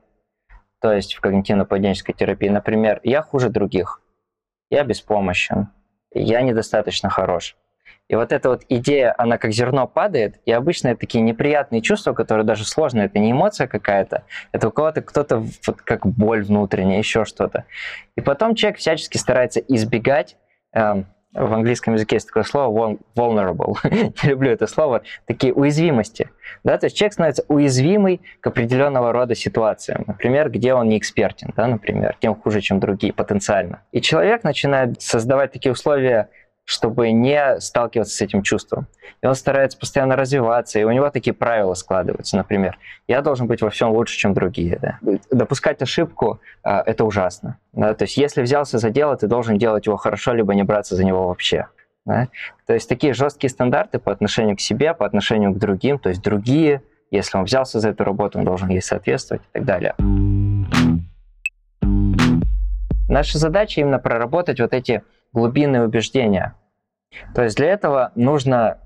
То 0.79 0.93
есть 0.93 1.15
в 1.15 1.21
когнитивно-поведенческой 1.21 2.13
терапии, 2.13 2.47
например, 2.47 3.01
я 3.03 3.21
хуже 3.21 3.49
других, 3.49 3.99
я 4.69 4.85
беспомощен, 4.85 5.67
я 6.13 6.39
недостаточно 6.39 7.09
хорош. 7.09 7.57
И 8.07 8.15
вот 8.15 8.31
эта 8.31 8.47
вот 8.47 8.63
идея, 8.69 9.13
она 9.17 9.37
как 9.37 9.51
зерно 9.51 9.87
падает, 9.87 10.39
и 10.45 10.53
обычно 10.53 10.89
это 10.89 11.01
такие 11.01 11.21
неприятные 11.21 11.81
чувства, 11.81 12.13
которые 12.13 12.45
даже 12.45 12.63
сложно, 12.63 13.01
это 13.01 13.19
не 13.19 13.33
эмоция 13.33 13.67
какая-то, 13.67 14.23
это 14.53 14.69
у 14.69 14.71
кого-то 14.71 15.01
кто-то 15.01 15.39
вот 15.39 15.81
как 15.81 16.07
боль 16.07 16.45
внутренняя, 16.45 16.99
еще 16.99 17.25
что-то. 17.25 17.65
И 18.15 18.21
потом 18.21 18.55
человек 18.55 18.79
всячески 18.79 19.17
старается 19.17 19.59
избегать 19.59 20.37
в 21.35 21.53
английском 21.53 21.95
языке 21.95 22.15
есть 22.15 22.27
такое 22.27 22.43
слово 22.43 22.97
vulnerable, 23.15 23.75
не 24.23 24.29
люблю 24.29 24.51
это 24.51 24.67
слово, 24.67 25.01
такие 25.25 25.53
уязвимости. 25.53 26.29
Да? 26.63 26.77
То 26.77 26.85
есть 26.85 26.95
человек 26.95 27.13
становится 27.13 27.43
уязвимый 27.49 28.21
к 28.39 28.47
определенного 28.47 29.11
рода 29.11 29.35
ситуациям, 29.35 30.05
например, 30.07 30.49
где 30.49 30.73
он 30.73 30.87
не 30.87 30.97
экспертен, 30.97 31.51
да, 31.55 31.67
например, 31.67 32.15
тем 32.19 32.35
хуже, 32.35 32.61
чем 32.61 32.79
другие 32.79 33.11
потенциально. 33.11 33.81
И 33.91 34.01
человек 34.01 34.43
начинает 34.43 35.01
создавать 35.01 35.51
такие 35.51 35.71
условия 35.71 36.29
чтобы 36.65 37.11
не 37.11 37.59
сталкиваться 37.59 38.15
с 38.15 38.21
этим 38.21 38.41
чувством. 38.41 38.87
И 39.21 39.27
он 39.27 39.35
старается 39.35 39.77
постоянно 39.77 40.15
развиваться, 40.15 40.79
и 40.79 40.83
у 40.83 40.91
него 40.91 41.09
такие 41.11 41.33
правила 41.33 41.75
складываются. 41.75 42.35
Например, 42.35 42.77
я 43.07 43.21
должен 43.21 43.45
быть 43.47 43.61
во 43.61 43.69
всем 43.69 43.91
лучше, 43.91 44.17
чем 44.17 44.33
другие. 44.33 44.79
Да? 44.81 44.99
Допускать 45.31 45.81
ошибку 45.81 46.39
э,– 46.63 46.69
это 46.85 47.05
ужасно. 47.05 47.59
Да? 47.73 47.93
То 47.93 48.03
есть 48.03 48.17
если 48.17 48.41
взялся 48.41 48.79
за 48.79 48.89
дело, 48.89 49.15
ты 49.15 49.27
должен 49.27 49.57
делать 49.57 49.85
его 49.85 49.95
хорошо, 49.95 50.33
либо 50.33 50.55
не 50.55 50.63
браться 50.63 50.95
за 50.95 51.05
него 51.05 51.27
вообще. 51.27 51.67
Да? 52.05 52.27
То 52.65 52.73
есть 52.73 52.89
такие 52.89 53.13
жесткие 53.13 53.51
стандарты 53.51 53.99
по 53.99 54.11
отношению 54.11 54.57
к 54.57 54.59
себе, 54.59 54.95
по 54.95 55.05
отношению 55.05 55.53
к 55.53 55.59
другим, 55.59 55.99
то 55.99 56.09
есть 56.09 56.23
другие, 56.23 56.81
если 57.11 57.37
он 57.37 57.43
взялся 57.43 57.79
за 57.79 57.89
эту 57.89 58.03
работу, 58.03 58.39
он 58.39 58.45
должен 58.45 58.69
ей 58.69 58.81
соответствовать 58.81 59.43
и 59.43 59.59
так 59.59 59.65
далее. 59.65 59.95
Наша 63.07 63.37
задача 63.37 63.81
именно 63.81 63.99
проработать 63.99 64.59
вот 64.59 64.73
эти 64.73 65.03
глубинные 65.35 65.83
убеждения. 65.83 66.55
То 67.35 67.43
есть 67.43 67.57
для 67.57 67.67
этого 67.67 68.11
нужно 68.15 68.79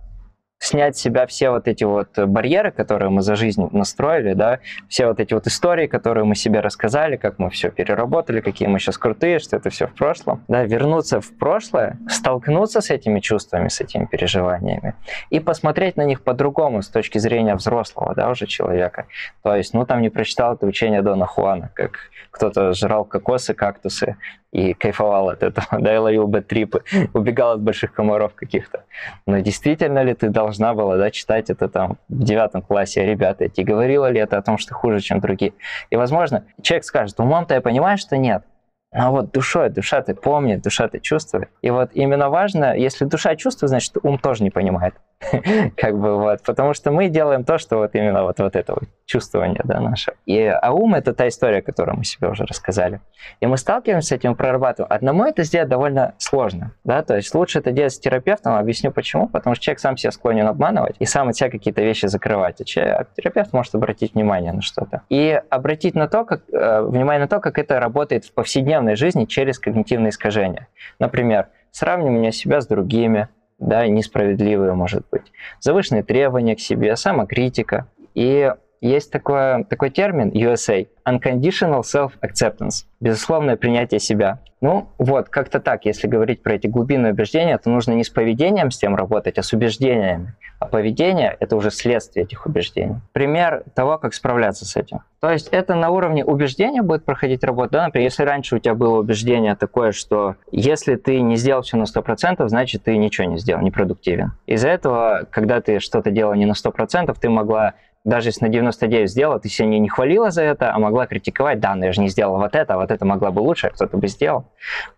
снять 0.59 0.97
с 0.97 1.01
себя 1.01 1.25
все 1.25 1.51
вот 1.51 1.67
эти 1.67 1.85
вот 1.85 2.17
барьеры, 2.17 2.71
которые 2.71 3.09
мы 3.09 3.21
за 3.21 3.35
жизнь 3.35 3.65
настроили, 3.71 4.33
да, 4.33 4.59
все 4.89 5.07
вот 5.07 5.19
эти 5.19 5.33
вот 5.33 5.47
истории, 5.47 5.88
которые 5.88 6.25
мы 6.25 6.35
себе 6.35 6.59
рассказали, 6.59 7.15
как 7.15 7.39
мы 7.39 7.49
все 7.49 7.71
переработали, 7.71 8.41
какие 8.41 8.67
мы 8.67 8.79
сейчас 8.79 8.97
крутые, 8.97 9.39
что 9.39 9.55
это 9.55 9.69
все 9.69 9.88
в 9.88 9.93
прошлом, 9.93 10.43
да, 10.47 10.65
вернуться 10.65 11.21
в 11.21 11.38
прошлое, 11.38 11.97
столкнуться 12.09 12.81
с 12.81 12.89
этими 12.89 13.21
чувствами, 13.21 13.69
с 13.69 13.79
этими 13.79 14.05
переживаниями 14.05 14.95
и 15.29 15.39
посмотреть 15.39 15.95
на 15.95 16.03
них 16.03 16.21
по-другому 16.23 16.81
с 16.81 16.89
точки 16.89 17.19
зрения 17.19 17.55
взрослого, 17.55 18.13
да, 18.13 18.29
уже 18.29 18.45
человека. 18.45 19.05
То 19.43 19.55
есть, 19.55 19.73
ну, 19.73 19.85
там 19.85 20.01
не 20.01 20.09
прочитал 20.09 20.55
это 20.55 20.65
учение 20.65 21.01
Дона 21.01 21.25
Хуана, 21.25 21.71
как 21.73 22.12
кто-то 22.31 22.73
жрал 22.73 23.05
кокосы, 23.05 23.53
кактусы, 23.53 24.17
и 24.51 24.73
кайфовал 24.73 25.29
от 25.29 25.43
этого, 25.43 25.67
да, 25.79 25.95
и 25.95 25.97
ловил 25.97 26.27
бэт-трипы, 26.27 26.83
убегал 27.13 27.51
от 27.53 27.62
больших 27.62 27.93
комаров 27.93 28.33
каких-то. 28.35 28.83
Но 29.25 29.39
действительно 29.39 30.03
ли 30.03 30.13
ты 30.13 30.29
должна 30.29 30.73
была, 30.73 30.97
да, 30.97 31.12
читать 31.12 31.49
это 31.49 31.69
там 31.69 31.97
в 32.07 32.23
девятом 32.23 32.62
классе, 32.62 33.05
ребята, 33.05 33.47
тебе 33.49 33.73
говорила 33.73 34.09
ли 34.09 34.19
это 34.19 34.38
о 34.38 34.41
том, 34.41 34.57
что 34.57 34.69
ты 34.69 34.75
хуже, 34.75 34.99
чем 34.99 35.19
другие? 35.19 35.53
И, 35.89 35.95
возможно, 35.95 36.45
человек 36.62 36.83
скажет, 36.83 37.19
умом-то 37.19 37.53
я 37.53 37.62
понимаю, 37.62 37.97
что 37.97 38.17
нет, 38.17 38.43
а 38.91 39.12
вот 39.12 39.31
душой, 39.31 39.69
душа 39.69 40.01
ты 40.01 40.15
помнит, 40.15 40.62
душа 40.63 40.88
ты 40.88 40.99
чувствует. 40.99 41.49
И 41.62 41.69
вот 41.69 41.91
именно 41.93 42.29
важно, 42.29 42.75
если 42.75 43.05
душа 43.05 43.35
чувствует, 43.35 43.69
значит, 43.69 43.95
ум 44.01 44.17
тоже 44.17 44.43
не 44.43 44.49
понимает. 44.49 44.95
как 45.75 45.99
бы 45.99 46.17
вот, 46.17 46.43
потому 46.43 46.73
что 46.73 46.91
мы 46.91 47.10
делаем 47.10 47.43
то, 47.43 47.58
что 47.58 47.77
вот 47.77 47.93
именно 47.93 48.23
вот, 48.23 48.39
вот 48.39 48.55
это 48.55 48.73
вот 48.73 48.84
чувствование, 49.05 49.62
да, 49.65 49.82
наше. 49.82 50.13
И, 50.25 50.39
а 50.39 50.71
ум— 50.71 50.93
это 50.95 51.13
та 51.13 51.27
история, 51.27 51.62
которую 51.62 51.97
мы 51.97 52.03
себе 52.05 52.29
уже 52.29 52.45
рассказали. 52.45 53.01
И 53.41 53.45
мы 53.45 53.58
сталкиваемся 53.58 54.10
с 54.10 54.12
этим, 54.13 54.36
прорабатываем. 54.36 54.91
Одному 54.91 55.25
это 55.25 55.43
сделать 55.43 55.67
довольно 55.67 56.13
сложно, 56.17 56.71
да, 56.86 57.03
то 57.03 57.17
есть 57.17 57.34
лучше 57.36 57.60
это 57.60 57.71
делать 57.71 57.93
с 57.93 57.99
терапевтом, 57.99 58.55
объясню 58.55 58.91
почему, 58.91 59.27
потому 59.27 59.55
что 59.55 59.65
человек 59.65 59.79
сам 59.79 59.97
себя 59.97 60.12
склонен 60.12 60.47
обманывать 60.47 60.95
и 60.99 61.05
сам 61.05 61.27
от 61.27 61.36
себя 61.36 61.49
какие-то 61.49 61.82
вещи 61.82 62.05
закрывать, 62.05 62.62
а, 62.62 62.63
человек, 62.63 62.95
а 62.99 63.21
терапевт 63.21 63.51
может 63.51 63.75
обратить 63.75 64.13
внимание 64.13 64.53
на 64.53 64.62
что-то. 64.62 65.01
И 65.10 65.41
обратить 65.49 65.95
на 65.95 66.08
то, 66.08 66.23
как, 66.23 66.43
э, 66.49 66.82
внимание 66.82 67.21
на 67.21 67.27
то, 67.27 67.39
как 67.41 67.60
это 67.60 67.79
работает 67.79 68.23
в 68.25 68.34
повседневной 68.34 68.95
жизни 68.95 69.25
через 69.25 69.60
когнитивные 69.60 70.12
искажения. 70.12 70.67
Например, 70.97 71.47
сравнивание 71.71 72.32
себя 72.32 72.62
с 72.62 72.67
другими, 72.67 73.27
да, 73.60 73.88
несправедливые, 73.88 74.74
может 74.74 75.06
быть, 75.12 75.32
завышенные 75.60 76.04
требования 76.04 76.56
к 76.56 76.60
себе, 76.60 76.95
самокритика. 76.95 77.88
И 78.15 78.52
есть 78.82 79.12
такой, 79.12 79.63
такой 79.65 79.89
термин 79.89 80.30
USA– 80.30 80.88
unconditional 81.06 81.82
self-acceptance, 81.82 82.86
безусловное 83.00 83.58
принятие 83.58 84.00
себя. 84.00 84.39
Ну 84.62 84.89
вот, 84.98 85.30
как-то 85.30 85.60
так, 85.60 85.86
если 85.86 86.08
говорить 86.08 86.44
про 86.44 86.54
эти 86.54 86.68
глубинные 86.68 87.13
убеждения, 87.13 87.58
то 87.58 87.70
нужно 87.70 87.94
не 87.94 88.04
с 88.04 88.10
поведением 88.10 88.72
с 88.72 88.78
тем 88.78 88.96
работать, 88.96 89.38
а 89.38 89.44
с 89.44 89.54
убеждениями. 89.54 90.36
А 90.60 90.65
поведение– 90.65 91.38
это 91.39 91.56
уже 91.56 91.72
следствие 91.72 92.26
этих 92.26 92.46
убеждений. 92.46 92.98
Пример 93.13 93.63
того, 93.74 93.98
как 93.98 94.13
справляться 94.13 94.65
с 94.65 94.76
этим. 94.76 95.00
То 95.22 95.32
есть 95.32 95.48
это 95.50 95.76
на 95.76 95.89
уровне 95.89 96.26
убеждения 96.26 96.82
будет 96.82 97.06
проходить 97.06 97.46
работа. 97.46 97.72
Да? 97.74 97.86
Например, 97.86 98.06
если 98.08 98.24
раньше 98.24 98.58
у 98.58 98.60
тебя 98.60 98.76
было 98.76 99.00
убеждение 99.00 99.56
такое, 99.56 99.94
что 99.94 100.36
если 100.52 100.96
ты 100.96 101.22
не 101.22 101.38
сделал 101.38 101.62
все 101.62 101.78
на 101.78 101.84
100%, 101.84 102.46
значит 102.50 102.84
ты 102.84 102.98
ничего 102.98 103.28
не 103.28 103.38
сделал, 103.38 103.62
не 103.62 103.72
продуктивен. 103.72 104.34
Из-за 104.48 104.68
этого, 104.68 105.26
когда 105.32 105.62
ты 105.62 105.80
что-то 105.80 106.12
делал 106.12 106.34
не 106.34 106.46
на 106.46 106.54
100%, 106.54 107.15
ты 107.20 107.30
могла 107.30 107.76
даже 108.05 108.29
если 108.29 108.45
на 108.45 108.49
99 108.49 109.09
сделала, 109.09 109.39
ты 109.39 109.49
себя 109.49 109.67
не, 109.67 109.79
не 109.79 109.89
хвалила 109.89 110.31
за 110.31 110.43
это, 110.43 110.73
а 110.73 110.79
могла 110.79 111.05
критиковать, 111.05 111.59
да, 111.59 111.75
но 111.75 111.85
я 111.85 111.91
же 111.91 112.01
не 112.01 112.09
сделала 112.09 112.38
вот 112.38 112.55
это, 112.55 112.77
вот 112.77 112.91
это 112.91 113.05
могла 113.05 113.31
бы 113.31 113.41
лучше, 113.41 113.69
кто-то 113.69 113.97
бы 113.97 114.07
сделал. 114.07 114.45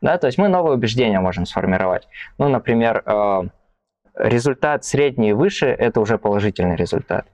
Да, 0.02 0.18
то 0.18 0.28
есть 0.28 0.38
мы 0.38 0.48
новые 0.48 0.76
убеждения 0.76 1.20
можем 1.20 1.46
сформировать. 1.46 2.08
Ну, 2.38 2.48
например, 2.48 3.04
э, 3.06 3.42
результат 4.16 4.86
средний 4.86 5.30
и 5.30 5.34
выше– 5.34 5.66
это 5.68 6.00
уже 6.00 6.18
положительный 6.18 6.76
результат. 6.76 7.26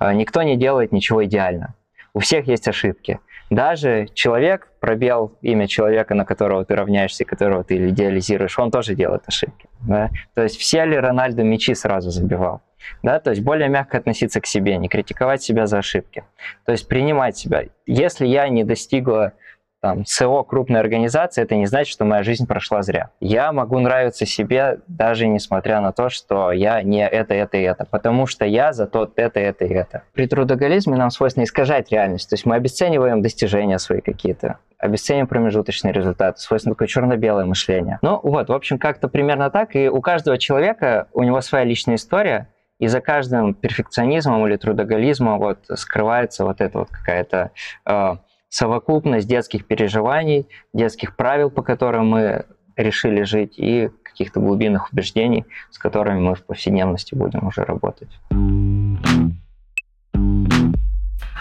Э, 0.00 0.12
никто 0.12 0.42
не 0.42 0.56
делает 0.56 0.92
ничего 0.92 1.24
идеально. 1.24 1.74
У 2.12 2.18
всех 2.18 2.46
есть 2.46 2.66
ошибки. 2.66 3.20
Даже 3.50 4.06
человек, 4.14 4.68
пробел 4.78 5.36
имя 5.42 5.66
человека, 5.66 6.14
на 6.14 6.24
которого 6.24 6.64
ты 6.64 6.76
равняешься, 6.76 7.24
которого 7.24 7.64
ты 7.64 7.88
идеализируешь, 7.88 8.56
он 8.58 8.70
тоже 8.70 8.94
делает 8.94 9.24
ошибки. 9.26 9.68
Да? 9.82 10.10
То 10.34 10.42
есть 10.44 10.56
все 10.56 10.84
ли 10.84 10.96
Рональдо 10.96 11.42
мячи 11.42 11.74
сразу 11.74 12.10
забивал? 12.10 12.62
Да? 13.02 13.18
То 13.18 13.30
есть 13.30 13.42
более 13.42 13.68
мягко 13.68 13.98
относиться 13.98 14.40
к 14.40 14.46
себе, 14.46 14.76
не 14.76 14.88
критиковать 14.88 15.42
себя 15.42 15.66
за 15.66 15.78
ошибки. 15.78 16.24
То 16.64 16.72
есть 16.72 16.86
принимать 16.86 17.36
себя. 17.36 17.64
Если 17.86 18.26
я 18.26 18.48
не 18.48 18.62
достигла 18.62 19.32
там, 19.80 20.04
СО 20.04 20.42
крупной 20.44 20.80
организации, 20.80 21.42
это 21.42 21.56
не 21.56 21.66
значит, 21.66 21.92
что 21.92 22.04
моя 22.04 22.22
жизнь 22.22 22.46
прошла 22.46 22.82
зря. 22.82 23.10
Я 23.20 23.52
могу 23.52 23.78
нравиться 23.78 24.26
себе, 24.26 24.80
даже 24.86 25.26
несмотря 25.26 25.80
на 25.80 25.92
то, 25.92 26.08
что 26.08 26.52
я 26.52 26.82
не 26.82 27.06
это, 27.06 27.34
это 27.34 27.56
и 27.56 27.62
это, 27.62 27.86
потому 27.90 28.26
что 28.26 28.44
я 28.44 28.72
зато 28.72 29.10
это, 29.16 29.40
это 29.40 29.64
и 29.64 29.72
это. 29.72 30.02
При 30.12 30.26
трудоголизме 30.26 30.96
нам 30.96 31.10
свойственно 31.10 31.44
искажать 31.44 31.90
реальность, 31.90 32.28
то 32.28 32.34
есть 32.34 32.44
мы 32.44 32.56
обесцениваем 32.56 33.22
достижения 33.22 33.78
свои 33.78 34.00
какие-то, 34.00 34.58
обесцениваем 34.78 35.26
промежуточные 35.26 35.92
результаты, 35.92 36.40
свойственно 36.40 36.74
такое 36.74 36.88
черно-белое 36.88 37.46
мышление. 37.46 37.98
Ну 38.02 38.20
вот, 38.22 38.48
в 38.48 38.52
общем, 38.52 38.78
как-то 38.78 39.08
примерно 39.08 39.50
так, 39.50 39.74
и 39.76 39.88
у 39.88 40.00
каждого 40.00 40.36
человека, 40.38 41.08
у 41.12 41.22
него 41.22 41.40
своя 41.40 41.64
личная 41.64 41.96
история, 41.96 42.48
и 42.78 42.86
за 42.86 43.02
каждым 43.02 43.52
перфекционизмом 43.52 44.46
или 44.46 44.56
трудоголизмом 44.56 45.38
вот 45.38 45.58
скрывается 45.74 46.46
вот 46.46 46.62
эта 46.62 46.78
вот 46.78 46.88
какая-то 46.88 47.50
э, 47.84 48.16
совокупность 48.50 49.26
детских 49.26 49.66
переживаний, 49.66 50.46
детских 50.74 51.16
правил, 51.16 51.50
по 51.50 51.62
которым 51.62 52.08
мы 52.08 52.44
решили 52.76 53.22
жить, 53.22 53.54
и 53.56 53.90
каких-то 54.02 54.40
глубинных 54.40 54.92
убеждений, 54.92 55.46
с 55.70 55.78
которыми 55.78 56.20
мы 56.20 56.34
в 56.34 56.44
повседневности 56.44 57.14
будем 57.14 57.46
уже 57.46 57.62
работать. 57.62 58.10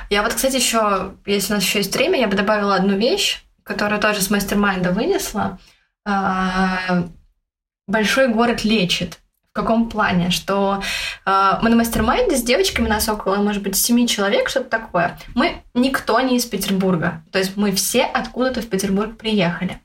Я 0.10 0.24
вот, 0.24 0.34
кстати, 0.34 0.56
еще, 0.56 1.12
если 1.26 1.54
у 1.54 1.56
нас 1.58 1.64
еще 1.64 1.80
есть 1.80 1.96
время, 1.96 2.20
я 2.20 2.28
бы 2.28 2.36
добавила 2.36 2.76
одну 2.76 2.96
вещь, 2.96 3.44
которую 3.64 4.00
тоже 4.00 4.22
с 4.22 4.30
мастер-майнда 4.30 4.92
вынесла. 4.92 5.60
А, 6.06 7.04
большой 7.88 8.30
город 8.30 8.64
лечит. 8.64 9.20
В 9.52 9.56
каком 9.56 9.90
плане? 9.90 10.30
Что 10.30 10.82
э, 11.26 11.54
мы 11.62 11.70
на 11.70 11.76
мастер-майнде 11.76 12.38
с 12.38 12.44
девочками, 12.44 12.88
нас 12.88 13.10
около, 13.10 13.38
может 13.38 13.64
быть, 13.64 13.76
семи 13.76 14.08
человек, 14.08 14.48
что-то 14.48 14.70
такое. 14.70 15.18
Мы 15.34 15.64
никто 15.74 16.20
не 16.22 16.38
из 16.38 16.46
Петербурга. 16.46 17.24
То 17.32 17.40
есть 17.40 17.58
мы 17.58 17.72
все 17.72 18.04
откуда-то 18.04 18.62
в 18.62 18.68
Петербург 18.68 19.18
приехали. 19.18 19.80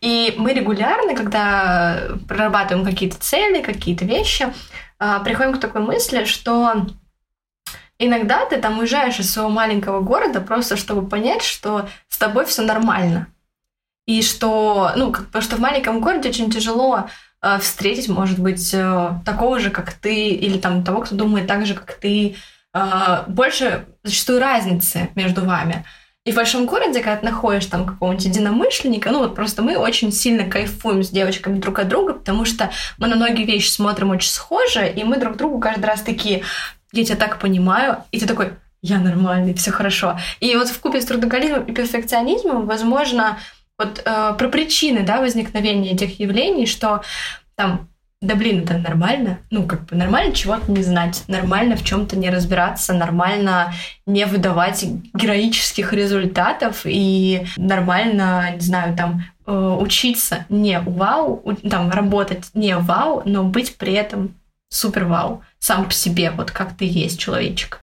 И 0.00 0.34
мы 0.38 0.54
регулярно, 0.54 1.14
когда 1.14 2.16
прорабатываем 2.26 2.86
какие-то 2.86 3.18
цели, 3.18 3.62
какие-то 3.62 4.04
вещи, 4.04 4.52
э, 4.98 5.18
приходим 5.22 5.54
к 5.54 5.60
такой 5.60 5.82
мысли, 5.82 6.24
что 6.24 6.86
иногда 7.98 8.46
ты 8.46 8.56
там 8.56 8.78
уезжаешь 8.78 9.18
из 9.18 9.30
своего 9.30 9.50
маленького 9.50 10.00
города 10.00 10.40
просто 10.40 10.76
чтобы 10.76 11.08
понять, 11.08 11.42
что 11.42 11.88
с 12.08 12.18
тобой 12.18 12.46
все 12.46 12.62
нормально. 12.62 13.28
И 14.06 14.22
что, 14.22 14.92
ну, 14.96 15.12
потому 15.12 15.42
что 15.42 15.56
в 15.56 15.60
маленьком 15.60 16.00
городе 16.00 16.30
очень 16.30 16.50
тяжело 16.50 17.08
встретить, 17.60 18.08
может 18.08 18.38
быть, 18.38 18.72
э, 18.72 19.10
такого 19.24 19.58
же, 19.58 19.70
как 19.70 19.92
ты, 19.92 20.28
или 20.28 20.58
там 20.58 20.84
того, 20.84 21.02
кто 21.02 21.16
думает 21.16 21.46
так 21.46 21.66
же, 21.66 21.74
как 21.74 21.94
ты. 21.94 22.36
Э, 22.72 23.24
больше 23.26 23.86
зачастую 24.04 24.40
разницы 24.40 25.10
между 25.14 25.44
вами. 25.44 25.84
И 26.24 26.30
в 26.30 26.36
большом 26.36 26.66
городе, 26.66 27.00
когда 27.00 27.16
ты 27.16 27.24
находишь 27.24 27.66
там 27.66 27.84
какого-нибудь 27.84 28.24
единомышленника, 28.24 29.10
ну 29.10 29.18
вот 29.18 29.34
просто 29.34 29.60
мы 29.60 29.76
очень 29.76 30.12
сильно 30.12 30.48
кайфуем 30.48 31.02
с 31.02 31.10
девочками 31.10 31.58
друг 31.58 31.80
от 31.80 31.88
друга, 31.88 32.14
потому 32.14 32.44
что 32.44 32.70
мы 32.98 33.08
на 33.08 33.16
многие 33.16 33.44
вещи 33.44 33.68
смотрим 33.68 34.10
очень 34.10 34.30
схоже, 34.30 34.88
и 34.88 35.02
мы 35.02 35.16
друг 35.16 35.36
другу 35.36 35.58
каждый 35.58 35.86
раз 35.86 36.00
такие, 36.00 36.44
я 36.92 37.04
тебя 37.04 37.16
так 37.16 37.40
понимаю, 37.40 38.04
и 38.12 38.20
ты 38.20 38.26
такой, 38.28 38.52
я 38.82 39.00
нормальный, 39.00 39.54
все 39.54 39.72
хорошо. 39.72 40.16
И 40.38 40.54
вот 40.54 40.68
в 40.68 40.80
купе 40.80 41.00
с 41.00 41.06
трудоголизмом 41.06 41.64
и 41.64 41.72
перфекционизмом, 41.72 42.66
возможно, 42.66 43.38
вот 43.84 44.02
э, 44.04 44.34
про 44.38 44.48
причины 44.48 45.02
да, 45.02 45.20
возникновения 45.20 45.92
этих 45.92 46.20
явлений, 46.20 46.66
что 46.66 47.02
там 47.56 47.88
да 48.22 48.36
блин, 48.36 48.62
это 48.62 48.78
нормально. 48.78 49.40
Ну, 49.50 49.66
как 49.66 49.86
бы 49.86 49.96
нормально 49.96 50.32
чего-то 50.32 50.70
не 50.70 50.82
знать, 50.82 51.24
нормально 51.26 51.76
в 51.76 51.84
чем-то 51.84 52.16
не 52.16 52.30
разбираться, 52.30 52.94
нормально 52.94 53.74
не 54.06 54.24
выдавать 54.26 54.84
героических 55.12 55.92
результатов 55.92 56.82
и 56.84 57.44
нормально, 57.56 58.52
не 58.54 58.60
знаю, 58.60 58.96
там 58.96 59.24
э, 59.44 59.52
учиться 59.52 60.46
не 60.48 60.78
вау, 60.80 61.42
там 61.68 61.90
работать 61.90 62.50
не 62.54 62.76
вау, 62.76 63.22
но 63.24 63.42
быть 63.42 63.76
при 63.76 63.94
этом 63.94 64.36
супер 64.68 65.04
вау 65.04 65.42
сам 65.58 65.86
по 65.86 65.92
себе, 65.92 66.30
вот 66.30 66.52
как 66.52 66.76
ты 66.76 66.84
есть 66.84 67.18
человечек. 67.18 67.80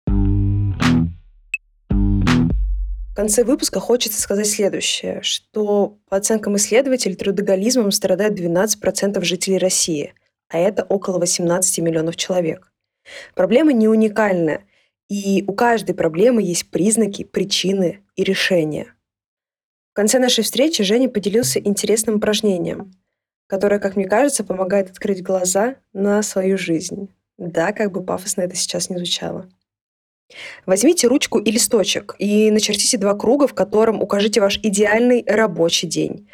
Конце 3.20 3.44
выпуска 3.44 3.82
хочется 3.82 4.22
сказать 4.22 4.48
следующее, 4.48 5.22
что 5.24 5.98
по 6.08 6.16
оценкам 6.16 6.56
исследователей 6.56 7.18
трудоголизмом 7.18 7.92
страдает 7.92 8.40
12% 8.40 9.22
жителей 9.26 9.58
России, 9.58 10.14
а 10.48 10.58
это 10.58 10.84
около 10.84 11.20
18 11.20 11.80
миллионов 11.80 12.16
человек. 12.16 12.72
Проблема 13.36 13.74
не 13.74 13.90
уникальна, 13.90 14.62
и 15.10 15.44
у 15.46 15.54
каждой 15.54 15.96
проблемы 15.96 16.42
есть 16.42 16.72
признаки, 16.72 17.26
причины 17.26 18.06
и 18.16 18.24
решения. 18.24 18.96
В 19.92 19.96
конце 19.96 20.18
нашей 20.18 20.46
встречи 20.46 20.82
Женя 20.86 21.10
поделился 21.10 21.60
интересным 21.60 22.16
упражнением, 22.16 22.94
которое, 23.48 23.82
как 23.82 23.98
мне 23.98 24.08
кажется, 24.08 24.46
помогает 24.46 24.92
открыть 24.92 25.22
глаза 25.22 25.76
на 25.92 26.24
свою 26.24 26.58
жизнь. 26.58 27.10
Да, 27.38 27.74
как 27.74 27.92
бы 27.92 28.02
пафосно 28.02 28.44
это 28.44 28.56
сейчас 28.56 28.90
не 28.90 28.96
звучало. 28.96 29.50
Возьмите 30.66 31.08
ручку 31.08 31.40
и 31.40 31.52
листочек 31.52 32.16
и 32.20 32.52
начертите 32.52 32.98
два 32.98 33.16
круга, 33.16 33.48
в 33.48 33.54
котором 33.54 34.02
укажите 34.02 34.42
ваш 34.42 34.60
идеальный 34.62 35.24
рабочий 35.28 35.88
день. 35.88 36.28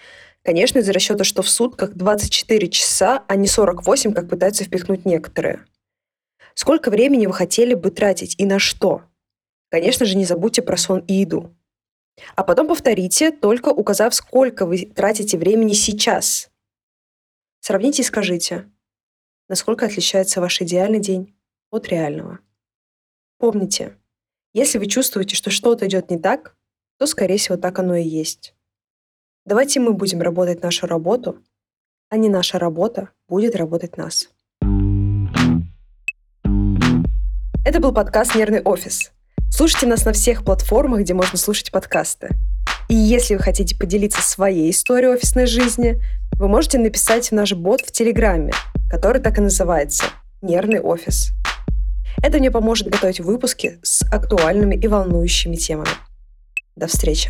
Конечно, 0.43 0.79
из 0.79 0.89
расчета, 0.89 1.23
что 1.23 1.41
в 1.41 1.49
сутках 1.49 1.93
24 1.93 2.69
часа, 2.69 3.23
а 3.27 3.35
не 3.35 3.47
48, 3.47 4.13
как 4.13 4.29
пытаются 4.29 4.63
впихнуть 4.63 5.05
некоторые. 5.05 5.65
Сколько 6.53 6.91
времени 6.91 7.25
вы 7.25 7.33
хотели 7.33 7.73
бы 7.73 7.89
тратить 7.89 8.35
и 8.37 8.45
на 8.45 8.59
что? 8.59 9.03
Конечно 9.69 10.05
же, 10.05 10.15
не 10.15 10.25
забудьте 10.25 10.61
про 10.61 10.77
сон 10.77 10.99
и 11.07 11.15
еду. 11.15 11.55
А 12.35 12.43
потом 12.43 12.67
повторите, 12.67 13.31
только 13.31 13.69
указав, 13.69 14.13
сколько 14.13 14.65
вы 14.65 14.85
тратите 14.85 15.37
времени 15.37 15.73
сейчас. 15.73 16.49
Сравните 17.59 18.03
и 18.03 18.05
скажите, 18.05 18.69
насколько 19.49 19.85
отличается 19.85 20.39
ваш 20.39 20.61
идеальный 20.61 20.99
день 20.99 21.35
от 21.71 21.87
реального. 21.89 22.39
Помните, 23.37 23.97
если 24.53 24.77
вы 24.77 24.85
чувствуете, 24.85 25.35
что 25.35 25.51
что-то 25.51 25.87
идет 25.87 26.09
не 26.09 26.17
так, 26.17 26.55
то, 26.97 27.05
скорее 27.05 27.37
всего, 27.37 27.57
так 27.57 27.77
оно 27.79 27.95
и 27.95 28.03
есть. 28.03 28.55
Давайте 29.45 29.81
мы 29.81 29.93
будем 29.93 30.21
работать 30.21 30.63
нашу 30.63 30.87
работу, 30.87 31.43
а 32.09 32.15
не 32.15 32.29
наша 32.29 32.59
работа 32.59 33.09
будет 33.27 33.57
работать 33.57 33.97
нас. 33.97 34.29
Это 37.65 37.79
был 37.81 37.93
подкаст 37.93 38.35
«Нервный 38.35 38.61
офис». 38.61 39.11
Слушайте 39.49 39.87
нас 39.87 40.05
на 40.05 40.13
всех 40.13 40.45
платформах, 40.45 41.01
где 41.01 41.13
можно 41.13 41.37
слушать 41.37 41.71
подкасты. 41.71 42.29
И 42.87 42.95
если 42.95 43.35
вы 43.35 43.43
хотите 43.43 43.77
поделиться 43.77 44.21
своей 44.21 44.71
историей 44.71 45.11
офисной 45.11 45.45
жизни, 45.45 46.01
вы 46.37 46.47
можете 46.47 46.77
написать 46.77 47.31
в 47.31 47.33
наш 47.33 47.51
бот 47.51 47.81
в 47.81 47.91
Телеграме, 47.91 48.53
который 48.89 49.21
так 49.21 49.37
и 49.39 49.41
называется 49.41 50.05
«Нервный 50.41 50.79
офис». 50.79 51.33
Это 52.25 52.39
мне 52.39 52.49
поможет 52.49 52.87
готовить 52.87 53.19
выпуски 53.19 53.77
с 53.83 54.01
актуальными 54.11 54.73
и 54.73 54.87
волнующими 54.87 55.57
темами. 55.57 55.91
До 56.75 56.87
встречи! 56.87 57.29